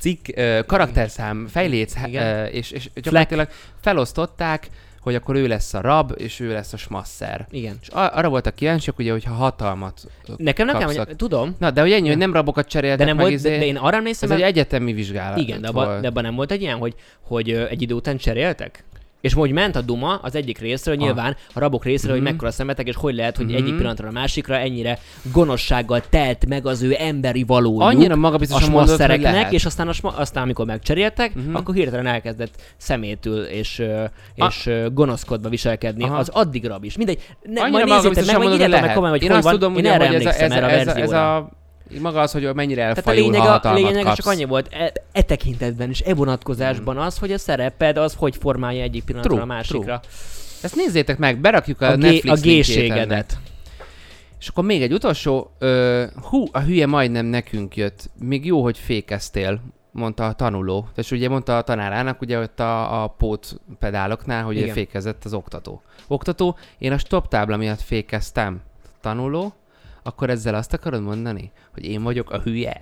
[0.00, 0.28] cikk,
[0.66, 2.46] karakterszám, fejléc, Igen.
[2.46, 3.48] és, és gyakorlatilag
[3.80, 4.68] felosztották,
[5.00, 7.46] hogy akkor ő lesz a rab, és ő lesz a smasszer.
[7.50, 7.78] Igen.
[7.82, 10.00] És a- arra voltak kíváncsiak, ugye, hogyha hatalmat
[10.36, 11.16] Nekem nem kell, hogy...
[11.16, 13.64] Tudom, Na, de hogy ennyi, hogy nem rabokat cseréltek de nem meg, volt, izé, de
[13.64, 16.50] én arra emlékszem, ez egy mert- egyetemi vizsgálat Igen, de abban, de abban nem volt
[16.52, 18.84] egy ilyen, hogy, hogy egy idő után cseréltek?
[19.20, 21.10] És hogy ment a duma az egyik részről, hogy Ah.
[21.12, 22.30] nyilván a rabok részről, hogy Mhm.
[22.30, 23.54] mekkora szemetek, és hogy lehet, hogy Mhm.
[23.54, 24.98] egyik pillanatra a másikra ennyire
[25.32, 29.52] gonoszsággal telt meg az ő emberi valójuk Annyira a hogy smasszereknek, lehet.
[29.52, 31.54] és aztán, a sma, aztán amikor megcseréltek, Mhm.
[31.54, 33.82] akkor hirtelen elkezdett szemétül és,
[34.34, 36.16] és ö, gonoszkodva viselkedni Aha.
[36.16, 36.96] az addig rab is.
[36.96, 39.58] Mindegy, ne, Annyira majd nézzétek meg, majd írjátok meg komment, hogy Én hogy azt van,
[39.58, 41.50] tudom, én erre hogy ez a, ez, a, a ez, a, ez a
[42.00, 44.16] maga az, hogy mennyire Tehát a elfajul, lényeg, a, hatalmat lényeg kapsz.
[44.16, 48.36] csak annyi volt e, e tekintetben és e vonatkozásban az, hogy a szereped az hogy
[48.36, 50.00] formálja egyik pillanatra True, a másikra.
[50.62, 52.88] Ezt nézzétek meg, berakjuk a, A, gé, Netflix a linkjét ennek.
[52.88, 53.38] géségedet.
[54.40, 58.10] És akkor még egy utolsó, ö, hú, a hülye majdnem nekünk jött.
[58.18, 60.88] Még jó, hogy fékeztél, mondta a tanuló.
[60.96, 65.82] És ugye mondta a tanárának, ugye ott a, a pót pedáloknál, hogy fékezett az oktató.
[66.08, 68.60] Oktató, én a stop tábla miatt fékeztem.
[69.00, 69.52] Tanuló,
[70.02, 72.80] akkor ezzel azt akarod mondani, hogy én vagyok a hülye?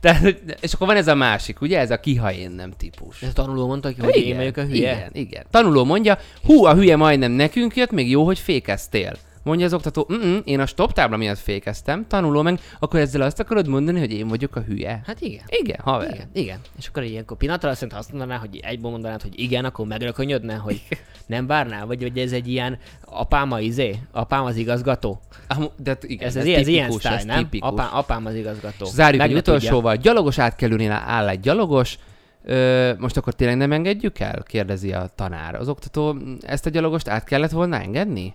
[0.00, 0.22] Tehát,
[0.60, 1.78] és akkor van ez a másik, ugye?
[1.78, 3.22] Ez a kiha én nem típus.
[3.22, 4.92] Ez a tanuló mondta ki, hogy én vagyok a hülye.
[4.92, 5.46] Igen, igen.
[5.50, 9.16] Tanuló mondja, hú, a hülye majdnem nekünk jött, még jó, hogy fékeztél.
[9.44, 13.40] Mondja az oktató, mm én a stop tábla miatt fékeztem, tanuló meg, akkor ezzel azt
[13.40, 15.02] akarod mondani, hogy én vagyok a hülye?
[15.06, 15.42] Hát igen.
[15.46, 16.14] Igen, haver.
[16.14, 16.58] Igen, igen.
[16.78, 20.82] És akkor ilyenkor pillanatra szerint azt mondaná, hogy egyben mondanád, hogy igen, akkor megrökönyödne, hogy
[21.26, 25.20] nem várnál, vagy hogy ez egy ilyen apám a izé, apám az igazgató.
[25.48, 27.42] Amu, de hát igen, Ez, ez, ez, ilyen, ez ilyen tipikus, style, ez nem?
[27.42, 27.68] tipikus.
[27.68, 28.84] Apám, apám az igazgató.
[28.84, 29.54] És zárjuk egy ne tudja.
[29.54, 29.96] utolsóval.
[29.96, 31.98] Gyalogos átkelőnél áll egy gyalogos.
[32.44, 34.42] Ö, most akkor tényleg nem engedjük el?
[34.42, 35.54] Kérdezi a tanár.
[35.54, 38.34] Az oktató "Mm, ezt a gyalogost át kellett volna engedni?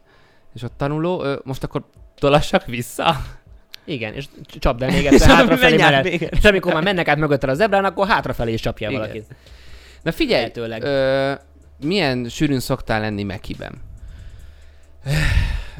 [0.57, 1.83] És a tanuló, ö, most akkor
[2.19, 3.15] tolassak vissza?
[3.85, 4.25] Igen, és
[4.59, 7.85] csapd el még egyszer hátrafelé, mert, még és amikor már mennek át mögötted a zebrán,
[7.85, 9.01] akkor hátrafelé is csapja Igen.
[9.01, 9.25] valakit.
[10.03, 10.83] Na figyelj, Lehetőleg.
[10.83, 11.33] ö,
[11.85, 13.73] milyen sűrűn szoktál lenni Mekiben?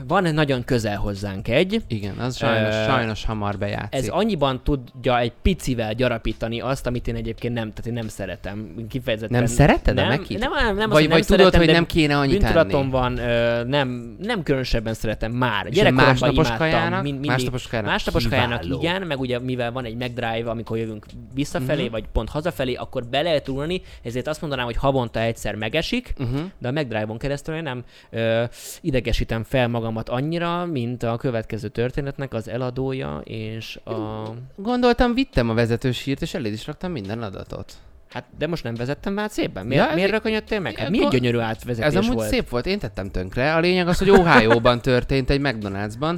[0.07, 3.93] Van nagyon közel hozzánk egy, Igen, az sajnos, Ö, sajnos hamar bejátszik.
[3.99, 8.75] ez annyiban tudja egy picivel gyarapítani azt, amit én egyébként nem, tehát én nem szeretem.
[8.89, 9.37] Kifejezetten.
[9.37, 10.39] Nem szereted nem, Mekit?
[10.39, 12.91] Nem, nem, nem, vagy, azt, vagy nem tudod, szeretem, hogy nem kéne annyit bűntudatom enni?
[12.91, 15.69] van, ö, nem, nem különösebben szeretem már.
[15.69, 16.57] Gyerekkoromban másnapos imádtam.
[16.69, 17.01] kajának?
[17.01, 21.05] Mind, mindig, Másnapos kajának másnapos kajának igen, meg ugye mivel van egy McDrive, amikor jövünk
[21.33, 21.91] visszafelé, Mhm.
[21.91, 26.39] vagy pont hazafelé, akkor be lehet ülni, ezért azt mondanám, hogy havonta egyszer megesik, Uh-huh.
[26.57, 28.43] de a McDrive-on keresztül én nem ö,
[28.81, 34.23] idegesítem fel magamat annyira, mint a következő történetnek az eladója és a...
[34.55, 37.73] Gondoltam, vittem a vezetős hírt, és eléd is raktam minden adatot.
[38.09, 39.65] Hát, de most nem vezettem már szépen.
[39.65, 40.75] Miért, Ja, miért rökönyödtél meg?
[40.77, 42.29] Hát milyen gyönyörű átvezetés Ez amúgy volt.
[42.29, 43.55] szép volt, én tettem tönkre.
[43.55, 46.15] A lényeg az, hogy Ohio-ban történt egy McDonald'sban,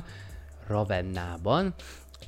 [0.67, 1.73] Ravennában,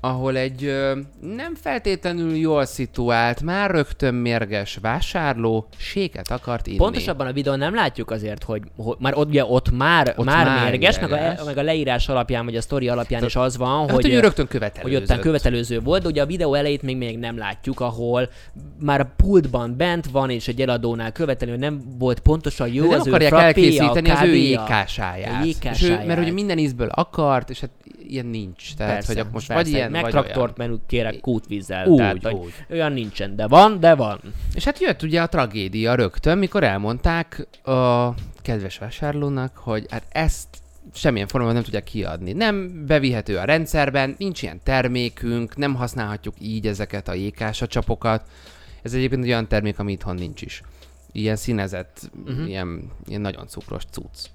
[0.04, 6.78] ahol egy ö, nem feltétlenül jól szituált, már rögtön mérges vásárló séket akart inni.
[6.78, 10.46] Pontosabban a videón nem látjuk azért, hogy, hogy már ott, ugye, ott már, Ott már,
[10.46, 11.40] már mérges, meg mérges.
[11.40, 14.14] a, meg a leírás alapján, vagy a sztori alapján is az van, hát, hogy, hogy
[14.14, 15.02] ő rögtön hogy követelőzött.
[15.02, 18.30] ottan követelőző volt, de ugye a videó elejét még, még nem látjuk, ahol
[18.80, 23.00] már a pultban bent van, és egy eladónál követelő nem volt pontosan jó, De nem
[23.00, 25.46] az akarják ő frappéja, elkészíteni az ő jégkásáját.
[25.46, 27.70] És ő, mert ugye minden ízből akart, és hát
[28.12, 28.76] ilyen nincs.
[28.76, 31.88] Tehát, Persze, hogy akkor most persze, vagy ilyen, meg vagy traktort, mert kérek kútvízzel.
[31.88, 32.54] Úgy, tehát, hogy úgy.
[32.70, 34.20] Olyan nincsen, de van, de van.
[34.54, 38.10] És hát jött ugye a tragédia rögtön, mikor elmondták a
[38.42, 40.48] kedves vásárlónak, hogy hát ezt
[40.94, 42.32] semmilyen formában nem tudják kiadni.
[42.32, 48.30] Nem bevihető a rendszerben, nincs ilyen termékünk, nem használhatjuk így ezeket a jékása csapokat.
[48.82, 50.64] Ez egyébként egy olyan termék, ami itthon nincs is.
[51.12, 52.48] Ilyen színezett, uh-huh.
[52.48, 54.30] ilyen, ilyen nagyon cukros cucc.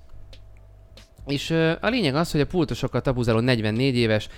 [1.27, 4.29] És a lényeg az, hogy a pultosokat tabuzáló 44 éves,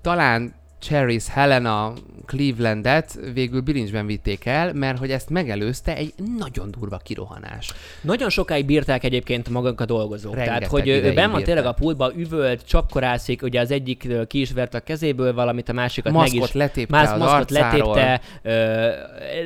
[0.00, 0.54] talán
[0.88, 1.92] Cherry's Helena
[2.26, 7.72] Clevelandet végül bilincsben vitték el, mert hogy ezt megelőzte egy nagyon durva kirohanás.
[8.00, 10.34] Nagyon sokáig bírták egyébként maguk a dolgozók.
[10.34, 14.40] Rengeteg Tehát, hogy ő benn van tényleg a pultba, üvölt, csapkorászik, ugye az egyik ki
[14.40, 16.54] is vert a kezéből valamit, a másikat meg Maszkot is.
[16.54, 18.20] letépte Más maszkot letépte.
[18.42, 18.88] Ö,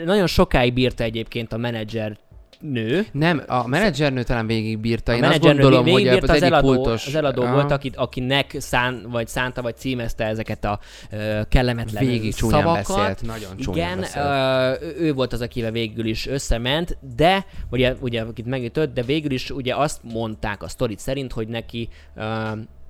[0.05, 2.18] nagyon sokáig bírta egyébként a menedzser
[2.61, 3.07] nő.
[3.12, 5.14] Nem, a menedzsernő talán végig bírta.
[5.14, 7.07] Én a azt gondolom, hogy végigbírta, az, az, egyik eladó, pultos...
[7.07, 7.55] az eladó Aha.
[7.55, 10.79] volt, akit, akinek szán, vagy szánta, vagy címezte ezeket a
[11.11, 12.97] ö, kellemetlen Végig csúnyán szavakat.
[12.97, 14.27] beszélt, nagyon csúnyán Igen, beszélt.
[14.83, 19.31] ö, ő volt az, akivel végül is összement, de, ugye, ugye akit megütött, de végül
[19.31, 22.23] is ugye azt mondták a sztorit szerint, hogy neki ö,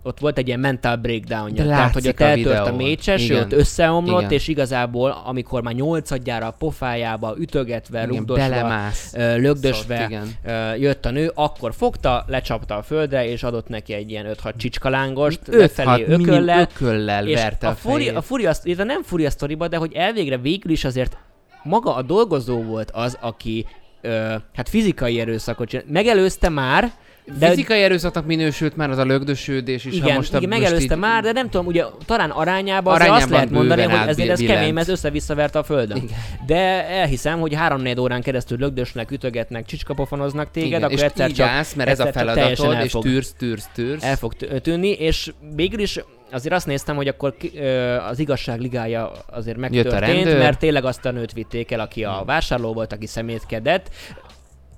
[0.03, 2.75] ott volt egy ilyen mental breakdown De Tehát, hogy ott a eltört a videón.
[2.77, 4.33] mécses, ő ott összeomlott, Igen.
[4.33, 9.13] és igazából, amikor már nyolcadjára a pofájába, ütögetve, Igen, rugdosva, belemász.
[9.17, 10.09] lögdösve Szóval,
[10.45, 10.79] igen.
[10.81, 15.41] jött a nő, akkor fogta, lecsapta a földre, és adott neki egy ilyen 5-6 csickalángost,
[15.49, 19.69] 5 lefelé ököllel, ököllel és verte a, a, furi, a Furia, illetve nem Furia sztoriba,
[19.69, 21.17] de hogy elvégre végül is azért
[21.63, 23.67] maga a dolgozó volt az, aki
[24.01, 25.91] ö, hát fizikai erőszakot csinált.
[25.91, 26.93] Megelőzte már,
[27.39, 30.61] de Fizikai erőszaknak minősült már az a lögdösődés is, ha igen, most a igen most
[30.63, 34.09] megelőzte így- már, de nem tudom, ugye talán arányában, azért azt Arányában lehet mondani, hogy
[34.09, 35.97] ezért ez kemény, mert össze-visszaverte a földön.
[35.97, 36.19] Igen.
[36.47, 41.47] De elhiszem, hogy három órán keresztül lögdösnek, ütögetnek, csicskapofonoznak téged, Igen, akkor és egyszer csak,
[41.49, 44.05] állsz, mert ez a feladatod, el és tűrsz, tűrsz, tűrsz.
[44.05, 46.01] el fog tű- tűnni, és végül is
[46.33, 51.05] azért azt néztem, hogy akkor ki- ö, az igazság ligája azért megtörtént, mert tényleg azt
[51.05, 53.91] a nőt vitték el, aki a vásárló volt, aki szemétkedett.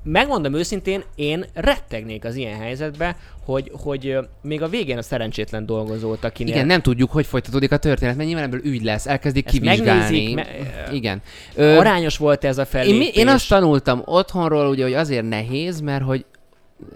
[0.02, 6.24] Megmondom őszintén, én rettegnék az ilyen helyzetbe, hogy, hogy még a végén a szerencsétlen dolgozót,
[6.24, 6.54] akinél...
[6.54, 10.34] Igen, nem tudjuk, hogy folytatódik a történet, mert nyilván ebből ügy lesz, elkezdik Ezt kivizsgálni.
[10.34, 10.48] me-
[10.92, 11.22] Igen.
[11.54, 12.98] Ö, Arányos volt ez a én, fellépés.
[12.98, 16.24] mi- én azt tanultam otthonról, ugye, hogy azért nehéz, mert hogy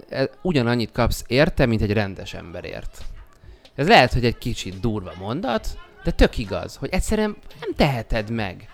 [0.09, 2.99] e- ugyanannyit kapsz érte, mint egy rendes emberért.
[3.75, 5.69] Ez lehet, hogy egy kicsit durva mondat,
[6.05, 8.69] de tök igaz, hogy egyszerűen nem teheted meg.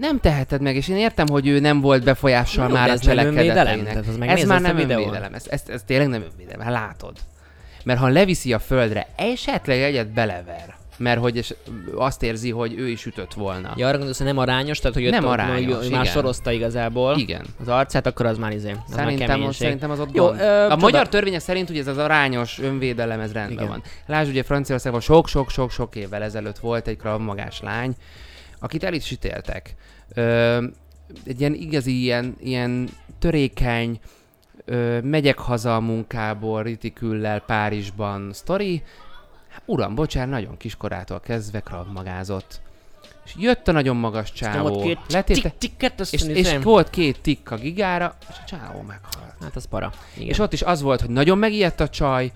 [0.00, 3.00] Nem teheted meg, és én értem, hogy ő nem volt befolyással Jó, már a ez
[3.00, 3.96] cselekedeteinek.
[3.96, 7.12] Az Ez megnézed már nem önvédelem, ez, ez, ez tényleg nem önvédelem, hát látod.
[7.84, 11.56] Mert ha leviszi a földre, esetleg egyet belever, mert hogy
[11.96, 13.72] azt érzi, hogy ő is ütött volna.
[13.76, 16.04] Ja, arra gondolsz, hogy nem arányos, tehát hogy Nem ott, arányos, hogy már igen.
[16.12, 17.44] sorozta igazából Igen.
[17.60, 18.70] az arcát, akkor az már izé.
[18.70, 19.60] Az már Szerintem, ott, keménység.
[19.60, 20.40] szerintem az ott Jó, gond.
[20.40, 23.68] ö, A csoda- magyar törvények szerint ugye ez az arányos önvédelem, ez rendben Igen.
[23.68, 23.82] van.
[24.06, 27.94] Lásd, ugye Franciaországban sok-sok-sok-sok évvel ezelőtt volt egy kravmagás lány,
[28.60, 29.74] akit el is ítéltek.
[30.14, 30.64] Ö,
[31.24, 34.00] egy ilyen igazi, ilyen, ilyen törékeny,
[34.64, 38.82] ö, megyek haza a munkából, ritiküllel Párizsban sztori.
[39.64, 42.60] Uram, bocsánat, nagyon kiskorától kezdve kravmagázott.
[43.24, 45.54] És jött a nagyon magas csávó, letéte,
[46.10, 49.34] és, és, volt két tikk a gigára, és a csávó meghalt.
[49.40, 49.92] Hát az para.
[50.14, 50.28] Igen.
[50.28, 52.32] És ott is az volt, hogy nagyon megijedt a csaj,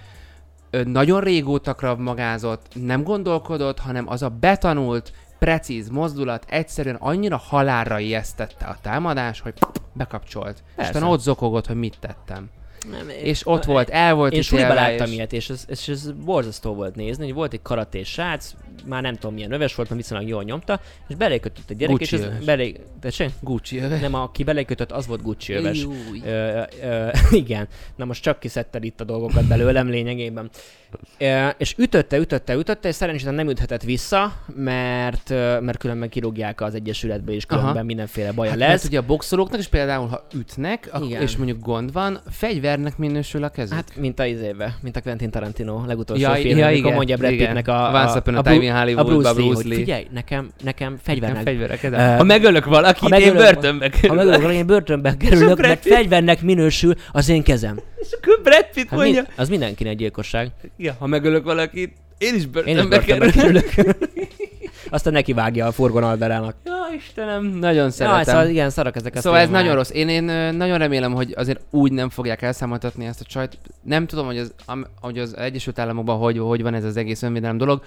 [0.84, 8.64] nagyon régóta magázott, nem gondolkodott, hanem az a betanult, precíz mozdulat egyszerűen annyira halálra ijesztette
[8.66, 9.52] a támadás, hogy
[9.92, 10.56] bekapcsolt.
[10.56, 10.90] És Persze.
[10.90, 12.50] utána ott zokogott, hogy mit tettem.
[12.90, 16.12] Nem, És ott volt, el volt Én suliba láttam és- ilyet, és ez, és ez
[16.12, 18.54] borzasztó volt nézni, hogy volt egy karatés srác,
[18.86, 22.14] már nem tudom milyen öves volt, mert viszonylag jól nyomta, és belékötött egy gyerek, Gucci
[22.16, 22.44] és ez öves.
[22.44, 22.76] belé...
[23.00, 23.30] Tessék?
[23.40, 24.00] Gucci öve.
[24.00, 25.86] Nem, aki belékötött, az volt Gucci öves.
[26.24, 30.50] Ö, ö, igen, na most csak kiszedted itt a dolgokat belőlem lényegében.
[31.58, 35.28] És ütötte, ütötte, ütötte, és szerencsére nem üthetett vissza, mert,
[35.60, 37.82] mert különben kirúgják az Egyesületbe, és különben Aha.
[37.84, 38.68] mindenféle baja Hát, lesz.
[38.68, 41.22] mert ugye a boxolóknak is például, ha ütnek, Igen.
[41.22, 43.74] és mondjuk gond van, fegyvernek minősül a kezük.
[43.74, 47.30] Hát, mint a izébe, mint a Quentin Tarantino legutolsó Ja, film, ja, igen, mondja Brad.
[47.30, 49.76] Pittnek a, a Bru- Time in Hollywoodban a Bruce Lee, Bruce Lee.
[49.76, 51.82] figyelj, nekem, nekem fegyvernek, fegyverek.
[51.82, 54.16] Ö, ha megölök valakit, ha én megölök- börtönbe ha kerülök.
[54.16, 57.78] megölök valaki, én börtönbe kerülök, mert fegyvernek minősül az én kezem.
[58.02, 60.50] És akkor Brad Pitt Hát mondja, mi, az mindenkinek gyilkosság.
[60.76, 63.64] ja, ha megölök valakit, én is börtönbe kerülök.
[64.90, 66.54] Aztán neki vágja a furgon aldarának.
[66.64, 68.22] Ja, Istenem, nagyon Ja, szeretem.
[68.24, 69.62] szóval igen, szarak ezek a Szóval ez filmek.
[69.62, 69.90] nagyon rossz.
[69.90, 73.58] Én, én nagyon remélem, hogy azért úgy nem fogják elszámoltatni ezt a csajt.
[73.82, 77.22] Nem tudom, hogy az, am, hogy az Egyesült Államokban hogy, hogy van ez az egész
[77.22, 77.82] önvédelem dolog.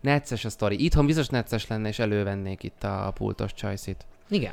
[0.00, 0.84] Necces a sztori.
[0.84, 4.04] Itthon biztos necces lenne, és elővennék itt a pultos csajszit.
[4.30, 4.52] Igen.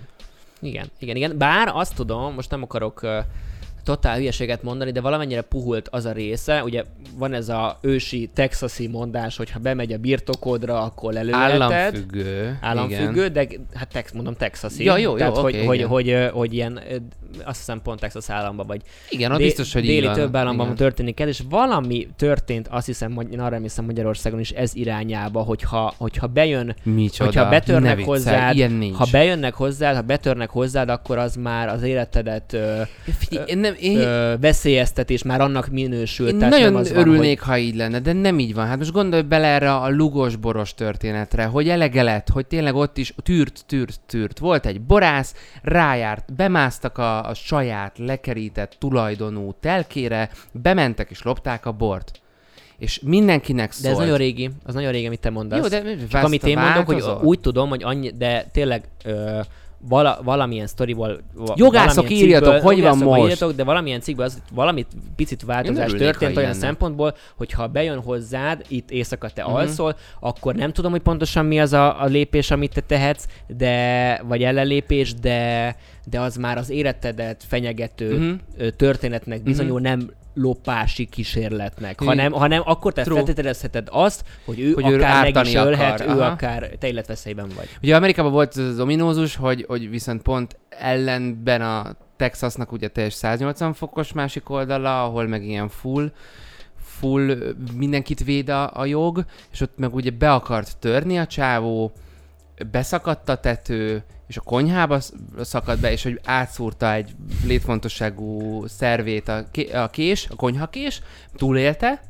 [0.61, 1.37] Igen, igen, igen.
[1.37, 3.11] Bár azt tudom, most nem akarok uh,
[3.87, 6.83] totál hülyeséget mondani, de valamennyire puhult az a része, ugye
[7.17, 11.61] van ez a ősi texasi mondás, hogy ha bemegy a birtokodra, akkor lelőheted.
[11.61, 12.57] Államfüggő.
[12.61, 13.33] Államfüggő, Igen.
[13.33, 14.83] de hát tex, mondom texasi.
[14.83, 15.87] Ja, jó, jó, Tehát, hogy, oké, hogy, igen.
[15.87, 16.95] hogy, hogy, hogy, ilyen, ö,
[17.43, 18.81] azt hiszem pont Texas államban vagy.
[19.09, 20.15] Igen, az Dé- biztos, hogy déli van.
[20.15, 20.77] több államban Igen.
[20.77, 25.93] történik ez, és valami történt, azt hiszem, én arra hiszem Magyarországon is ez irányába, hogyha,
[25.97, 27.23] hogyha bejön Micsoda.
[27.23, 28.95] Hogyha Ne betörnek viccelj, hozzád, ilyen nincs.
[28.95, 32.81] ha bejönnek hozzád, ha betörnek hozzád, akkor az már az életedet ö,
[33.17, 36.27] Figyelj, én nem, én, ö, veszélyeztetés, már annak minősül.
[36.27, 38.67] Én tehát nagyon nem az örülnék, Van, ha így lenne, de nem így van.
[38.67, 43.13] Hát most gondolj bele erre a lugos-boros történetre, hogy elege lett, hogy tényleg ott is
[43.23, 44.39] tűrt, tűrt, tűrt.
[44.39, 51.71] Volt egy borász, rájárt, bemásztak a, a saját lekerített tulajdonú telkére, bementek és lopták a
[51.71, 52.11] bort.
[52.77, 54.05] És mindenkinek hogy, de ez szólt.
[54.05, 55.61] nagyon régi, az nagyon régi, amit te mondasz.
[55.61, 59.39] Jó, de Csak amit én mondok, hogy úgy tudom, hogy annyi, de tényleg ö,
[59.89, 61.19] vala, valamilyen sztoriból,
[61.55, 63.21] Jogászok, írjatok, cikkből- hogy van most?
[63.21, 67.99] Írjatok, de valamilyen cikkben az, valamit picit változás történt olyan ilyen szempontból, hogy ha bejön
[68.01, 69.53] hozzád, itt éjszaka te Mhm.
[69.53, 74.21] alszol, akkor nem tudom, hogy pontosan mi az a, a lépés, amit te tehetsz, de,
[74.27, 75.75] vagy ellenlépés, de,
[76.09, 78.31] de az már az életedet fenyegető Mhm.
[78.57, 84.73] ö, történetnek bizonyul, nem lopási kísérletnek, Ő- hanem, hanem akkor te feltételezheted azt, hogy ő
[84.73, 86.31] Hogy hogy ő akár meg is ölhet, akar, ő aha.
[86.31, 87.69] akár te életveszélyben vagy.
[87.81, 93.13] Ugye Amerikában volt ez az ominózus, hogy, hogy viszont pont ellenben a Texasnak ugye teljes
[93.13, 96.11] 180 fokos másik oldala, ahol meg ilyen full,
[96.81, 97.37] full
[97.75, 101.91] mindenkit véd a, a jog, és ott meg ugye be akart törni a csávó,
[102.71, 109.27] beszakadt a tető, és a konyhába sz- szakadt be, és hogy átszúrta egy létfontosságú szervét
[109.27, 111.01] a, ké- a kés, a konyhakés,
[111.35, 112.01] túlélte,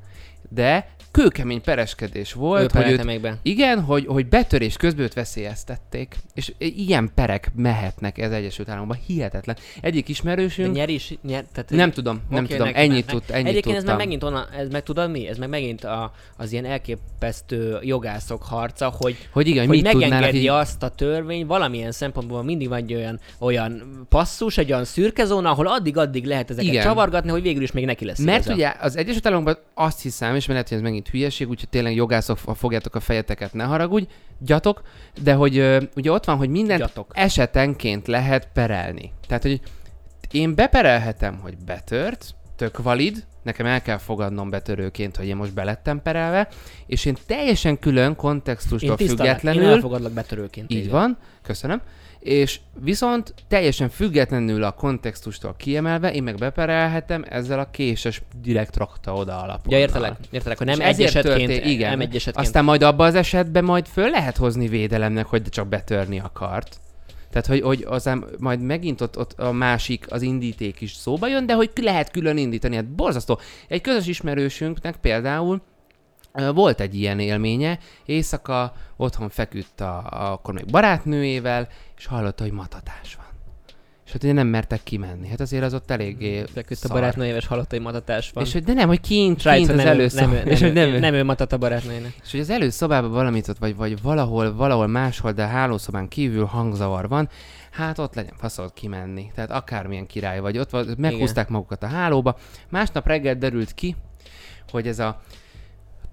[0.50, 3.38] de kőkemény pereskedés volt, hogy őt még be.
[3.42, 6.16] igen, hogy, hogy betörés közben őt veszélyeztették.
[6.34, 8.98] És ilyen perek mehetnek ez Egyesült Államokban.
[9.06, 9.56] Hihetetlen.
[9.82, 10.76] Egyik De ismerősünk...
[10.76, 12.70] nyer is, nyer, tehát Nem tudom, nem tudom.
[12.74, 13.98] Ennyit, tud, ennyit Egyébként ez tudtam.
[13.98, 15.28] meg megint onnan, ez meg tudod mi?
[15.28, 20.48] Ez meg megint a, az ilyen elképesztő jogászok harca, hogy, Hogy igen, hogy megengedi így...
[20.48, 25.50] azt a törvény, valamilyen szempontból mindig van egy olyan, olyan passzus, egy olyan szürke zóna,
[25.50, 26.70] ahol addig-addig lehet ezeket.
[26.72, 26.84] Igen.
[26.84, 28.54] csavargatni, hogy végül is még neki lesz Mert igaza.
[28.54, 31.96] ugye az Egyesült Államokban azt hiszem, és mert lehet, hogy ez megint hülyeség, úgyhogy tényleg
[31.96, 34.08] jogászok, ha fogjátok a fejeteket, ne haragudj,
[34.40, 34.82] gyatok,
[35.24, 37.12] de hogy ö, ugye ott van, hogy mindent Gyatok.
[37.14, 39.12] esetenként lehet perelni.
[39.28, 39.62] Tehát, hogy
[40.32, 46.02] én beperelhetem, hogy betört, tök valid, nekem el kell fogadnom betörőként, hogy én most belettem
[46.02, 46.48] perelve,
[46.86, 50.72] és én teljesen külön én kontextustól én függetlenül, elfogadlak betörőként.
[50.72, 50.92] így téged.
[50.92, 51.82] van, köszönöm,
[52.20, 59.14] és viszont teljesen függetlenül a kontextustól kiemelve, én meg beperelhetem ezzel a késes direkt rakta
[59.14, 59.74] oda alapon.
[59.74, 61.90] Ja, értelek, értelek, hogy nem egy esetként, történt- igen.
[61.90, 62.46] nem egy esetként.
[62.46, 66.80] Aztán majd abban az esetben majd föl lehet hozni védelemnek, hogy csak betörni akart.
[67.30, 71.46] Tehát, hogy, hogy aztán majd megint ott, ott a másik, az indíték is szóba jön,
[71.46, 73.40] de hogy lehet külön indítani, hát borzasztó.
[73.68, 75.62] Egy közös ismerősünknek például
[76.54, 82.52] volt egy ilyen élménye, éjszaka otthon feküdt a, a, akkor még barátnőjével, és hallotta, hogy
[82.52, 83.26] matatás van.
[84.06, 85.28] És hát ugye nem mertek kimenni.
[85.28, 86.92] Hát azért az ott eléggé Feküdt a szar.
[86.92, 88.44] barátnőjéves halottai matatás van.
[88.44, 90.22] És hogy de nem, hogy kint, Srájc, kint hogy az nem, ő- először.
[90.22, 92.14] nem, ő- és hogy nem, nem, ő- nem ő matat a barátnőjének.
[92.24, 96.46] és hogy az előszobában valamit ott, vagy, vagy valahol, valahol máshol, de a hálószobán kívül
[96.46, 97.30] hangzavar van,
[97.72, 99.32] hát ott legyen faszolt kimenni.
[99.36, 102.38] Tehát akármilyen király vagy, ott meghúzták magukat a hálóba.
[102.70, 103.96] Másnap reggel derült ki,
[104.72, 105.22] hogy ez a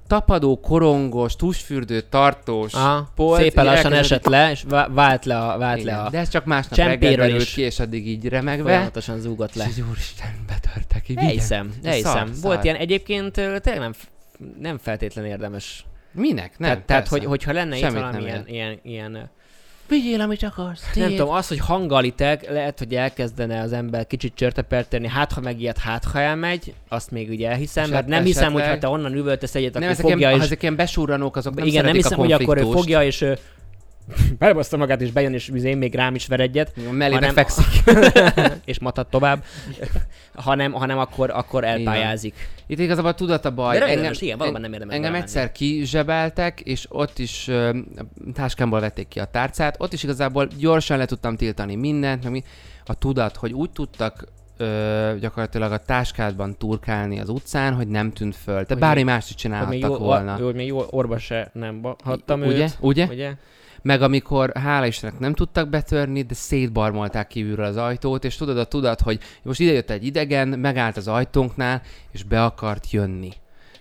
[0.06, 5.58] tapadó, korongos, tusfürdő, tartós Aha, polt, szépen lassan esett le, és vá- vált le a,
[5.58, 7.52] vált Igen, le a de ez csak másnap reggel csempéről derült is.
[7.54, 8.68] ki, és addig így remegve.
[8.70, 9.66] folyamatosan zúgott le.
[9.68, 11.08] És úristen, betörtek.
[11.08, 12.32] Így Elhiszem, elhiszem.
[12.42, 13.92] Volt ilyen egyébként tényleg nem,
[14.60, 15.84] nem feltétlen érdemes.
[16.12, 16.58] Minek?
[16.58, 19.20] Nem, tehát, tehát hogy, hogyha lenne itt Semmit nem valamilyen ilyen, ilyen, ö,
[19.88, 20.82] Vigyél, amit akarsz.
[20.94, 25.40] nem tudom, az, hogy hangalitek, lehet, hogy elkezdene az ember kicsit csörtepert tenni, hát ha
[25.40, 28.80] megijed, hát ha elmegy, azt még ugye elhiszem, mert hát nem hiszem, hogy ha esetleg-
[28.80, 30.44] te onnan üvöltesz egyet, Nem, akkor ezek, fogja ilyen, és...
[30.44, 33.38] ezek ilyen besúranók, azok nem igen, nem hiszem, a hogy akkor ő fogja, és ő
[34.38, 37.96] belebaszta magát, és bejön, és én még rám is ver egyet, hanem- fekszik.
[38.64, 39.44] és matat tovább,
[40.34, 42.34] hanem, hanem akkor, akkor elpályázik.
[42.66, 43.78] Itt igazából a tudat a baj.
[43.78, 47.78] De érdemes, igen, valóban nem érdemes Engem egyszer kizsebeltek, és ott is ö,
[48.34, 52.42] táskámból vették ki a tárcát, ott is igazából gyorsan le tudtam tiltani mindent, meg mi,
[52.84, 54.24] a tudat, hogy úgy tudtak
[54.56, 58.64] ö, gyakorlatilag a táskádban turkálni az utcán, hogy nem tűnt föl.
[58.64, 60.36] Tehát bármi mást is Hogy még csinálhattak jó, volna.
[60.36, 62.62] Hogy még jó orba se nem hattam Ugye?
[62.62, 62.76] őt.
[62.80, 63.06] Ugye?
[63.06, 63.32] Ugye?
[63.84, 68.64] Meg amikor, hála Istennek nem tudtak betörni, de szétbarmolták kívülről az ajtót, és tudod a
[68.64, 73.32] tudat, hogy most idejött egy idegen, megállt az ajtónknál, és be akart jönni.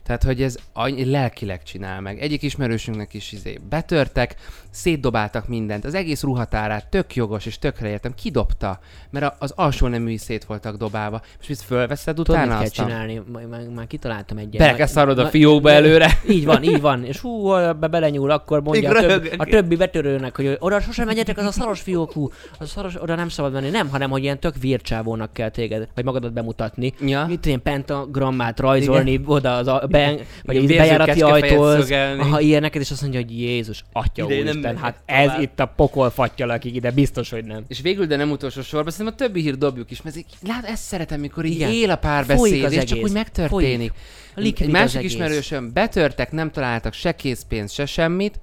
[0.03, 0.57] Tehát, hogy ez
[0.95, 2.21] lelkileg csinál meg.
[2.21, 4.35] Egyik ismerősünknek is izé betörtek,
[4.73, 5.85] szétdobáltak mindent.
[5.85, 8.13] Az egész ruhatárát tök jogos és tökre értem.
[8.13, 11.21] Kidobta, mert az alsó neműi szét voltak dobálva.
[11.41, 12.79] És mit fölveszed Tudod, mit utána kell azt?
[12.79, 13.21] a- csinálni?
[13.31, 14.57] Már, már, már kitaláltam egyet.
[14.57, 16.19] Bele kell szarod a fiókba előre.
[16.29, 17.05] Így van, így van.
[17.05, 21.05] És hú, ha be belenyúl, akkor mondja a, több, a többi betörőnek, hogy oda sosem
[21.05, 23.69] menjetek, az a szaros fiókú, az a szaros, oda nem szabad menni.
[23.69, 26.93] Nem, hanem hogy ilyen tök vircsávónak kell téged, vagy magadat bemutatni.
[27.05, 27.25] Ja.
[27.25, 29.23] Mit ilyen pentagrammát rajzolni Igen.
[29.27, 31.91] oda az a, be, vagy Igen, egy bejárati ajtóhoz.
[31.91, 35.41] Aha, ilyeneket, és azt mondja, hogy Jézus, atya Ide nem úristen, hát ez tovább.
[35.41, 37.63] itt a pokol fattyal, akik ide biztos, hogy nem.
[37.67, 40.15] És végül, de nem utolsó sorban, szerintem a többi hír dobjuk is, mert
[40.47, 41.71] lát, ezt szeretem, mikor így Igen.
[41.71, 43.91] él a párbeszéd, és csak úgy megtörténik.
[44.35, 48.39] Egy másik ismerősöm betörtek, nem találtak se készpénzt, se semmit,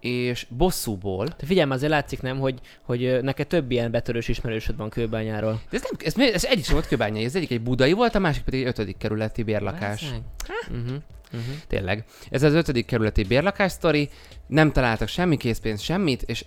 [0.00, 4.90] és bosszúból, Te figyelj, azért látszik nem, hogy, hogy neked több ilyen betörős ismerősöd van
[4.90, 5.60] kőbányáról.
[5.70, 8.18] de ez, nem, ez, ez egyik sem volt kőbányai, ez egyik egy budai volt, a
[8.18, 10.02] másik pedig egy ötödik kerületi bérlakás.
[10.02, 10.96] Uh-huh.
[11.32, 11.54] Uh-huh.
[11.66, 12.04] Tényleg.
[12.30, 14.10] Ez az ötödik kerületi bérlakás sztori,
[14.46, 16.44] nem találtak semmi készpénzt, semmit, és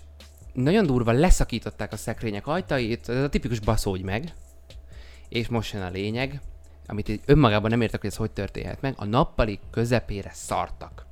[0.54, 4.34] nagyon durva leszakították a szekrények ajtait, ez a tipikus baszódj meg,
[5.30, 6.42] és most jön a lényeg,
[6.88, 11.06] amit így önmagában nem értek, hogy ez hogy történhet meg, a nappali közepére szartak.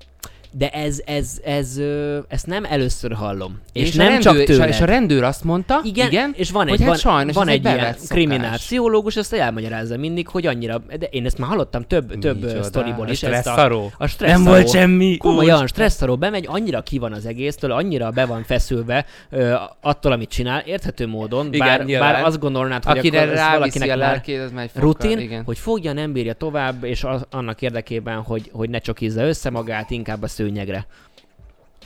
[0.52, 3.60] De ez, ez, ez, ö, ezt nem először hallom.
[3.74, 4.68] És, És, nem rendőr, csak és, a, tőled.
[4.70, 7.48] és a rendőr azt mondta, igen, igen és van egy, hogy hát van, sajnos van
[7.48, 8.08] ez egy ilyen bevett szokás.
[8.10, 12.64] kriminálpszichológus, ezt elmagyarázza mindig, hogy annyira, de én ezt már hallottam több, több Micsoda, ö,
[12.64, 13.24] sztoriból a is.
[13.24, 13.92] ezt stresszaró.
[13.98, 14.44] A, a stresszaró.
[14.44, 15.18] Nem volt semmi.
[15.18, 20.30] Komolyan, stresszaró bemegy, annyira ki van az egésztől, annyira be van feszülve ö, attól, amit
[20.30, 22.14] csinál, érthető módon, Igen, bár, nyilván.
[22.14, 25.44] bár azt gondolnád, hogy Akire akkor ez valakinek a lelkét, az már egy rutin, igen.
[25.44, 29.92] hogy fogja, nem bírja tovább, és az, annak érdekében, hogy, hogy ne csokizza össze magát,
[29.92, 30.86] inkább a szőnyegre.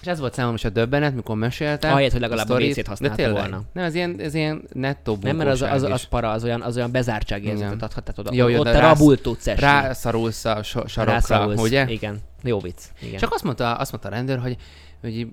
[0.02, 1.92] És ez volt számomra is a döbbenet, mikor meséltem.
[1.92, 2.68] Ahelyett, hogy legalább a sztorit.
[2.68, 3.62] vécét használta volna.
[3.74, 6.76] Nem, ez ilyen, ez ilyen nettó Nem, mert az, az, az para, az olyan, az
[6.76, 9.62] olyan bezártságérzetet adhat, tehát oda, Jó, jó, ott rász- rabul tudsz esni.
[9.62, 11.62] Rászarulsz a so- sarokra, Rászorulsz.
[11.62, 11.86] ugye?
[11.90, 12.20] Igen.
[12.44, 12.82] Jó vicc.
[13.02, 13.20] Igen.
[13.20, 14.58] Csak azt mondta, azt mondta a rendőr, hogy,
[15.02, 15.28] hogy így,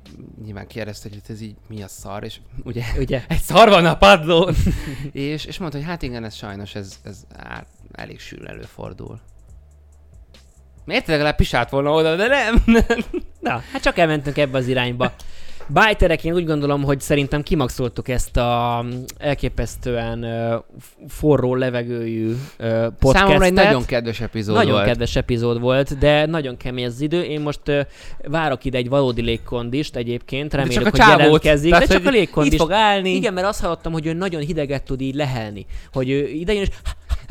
[0.44, 3.22] nyilván kérdezte, hogy ez így mi a szar, és ugye Ugye?
[3.28, 4.54] egy szar van a padlón.
[5.12, 9.20] és, és mondta, hogy hát igen, ez sajnos, ez, ez á, elég sűrűn előfordul.
[10.84, 12.64] Miért legalább pisált volna oda, de nem.
[13.40, 15.12] Na, hát csak elmentünk ebbe az irányba.
[15.72, 18.84] Bájterek, én úgy gondolom, hogy szerintem kimaxoltuk ezt a
[19.18, 20.62] elképesztően uh,
[21.08, 23.12] forró levegőjű uh, podcastet.
[23.12, 24.84] Számomra egy nagyon kedves epizód nagyon volt.
[24.84, 27.22] kedves epizód volt, de nagyon kemény az idő.
[27.22, 27.80] Én most uh,
[28.22, 31.18] várok ide egy valódi légkondist egyébként, a hogy csávót.
[31.20, 31.70] jelentkezik.
[31.70, 32.56] Tehát, de csak a légkondist.
[32.56, 33.14] fog állni.
[33.14, 35.66] Igen, mert azt hallottam, hogy ő nagyon hideget tud így lehelni.
[35.92, 36.68] Hogy ő ide jön és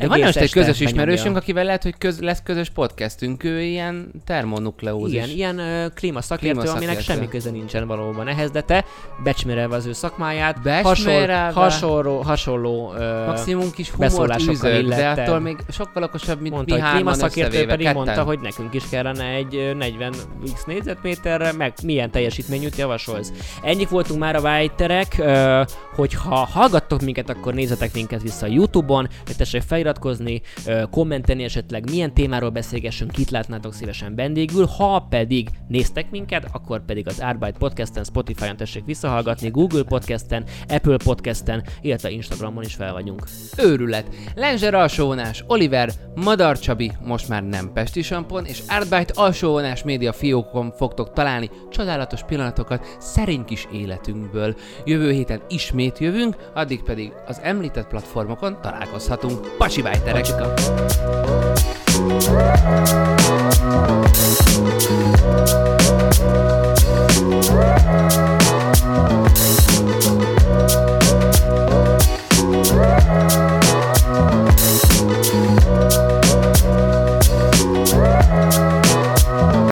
[0.07, 5.15] van most egy közös ismerősünk, akivel lehet, hogy köz, lesz közös podcastünk, ő ilyen termonukleózis.
[5.15, 6.85] Igen, ilyen uh, klímaszakértő, Klímaszakértő.
[6.85, 8.85] aminek semmi köze nincsen valóban ehhez, de te
[9.23, 15.57] becsmérelve az ő szakmáját, hasonló, hasonló, hasonló uh, Maximum kis humort üzök, de attól még
[15.71, 18.03] sokkal okosabb, mint mondta, mi hárman klímaszakértő pedig ketten.
[18.03, 20.13] mondta, hogy nekünk is kellene egy ö, 40
[20.53, 23.31] x négyzetméterre, meg milyen teljesítményűt javasolsz.
[23.61, 25.61] Ennyik voltunk már a Vájterek, ö,
[25.95, 30.41] hogyha hallgattok minket, akkor nézzetek minket vissza a Youtube-on, tessék feliratkozni,
[30.91, 37.07] kommentelni esetleg milyen témáról beszélgessünk, kit látnátok szívesen vendégül, ha pedig néztek minket, akkor pedig
[37.07, 43.23] az Arbeit Podcasten, Spotify-on tessék visszahallgatni, Google Podcasten, Apple Podcasten, illetve Instagramon is fel vagyunk.
[43.57, 44.07] Őrület.
[44.35, 50.71] Lenzser alsóvonás, Oliver, Madar Csabi, most már nem Pesti Sampon, és Artbyte alsóvonás média fiókon
[50.71, 54.55] fogtok találni csodálatos pillanatokat szerény kis életünkből.
[54.85, 59.57] Jövő héten ismét jövünk, addig pedig az említett platformokon találkozhatunk.
[59.57, 60.15] Pacsi Muchí bájterek.
[60.15, 60.49] Macsika.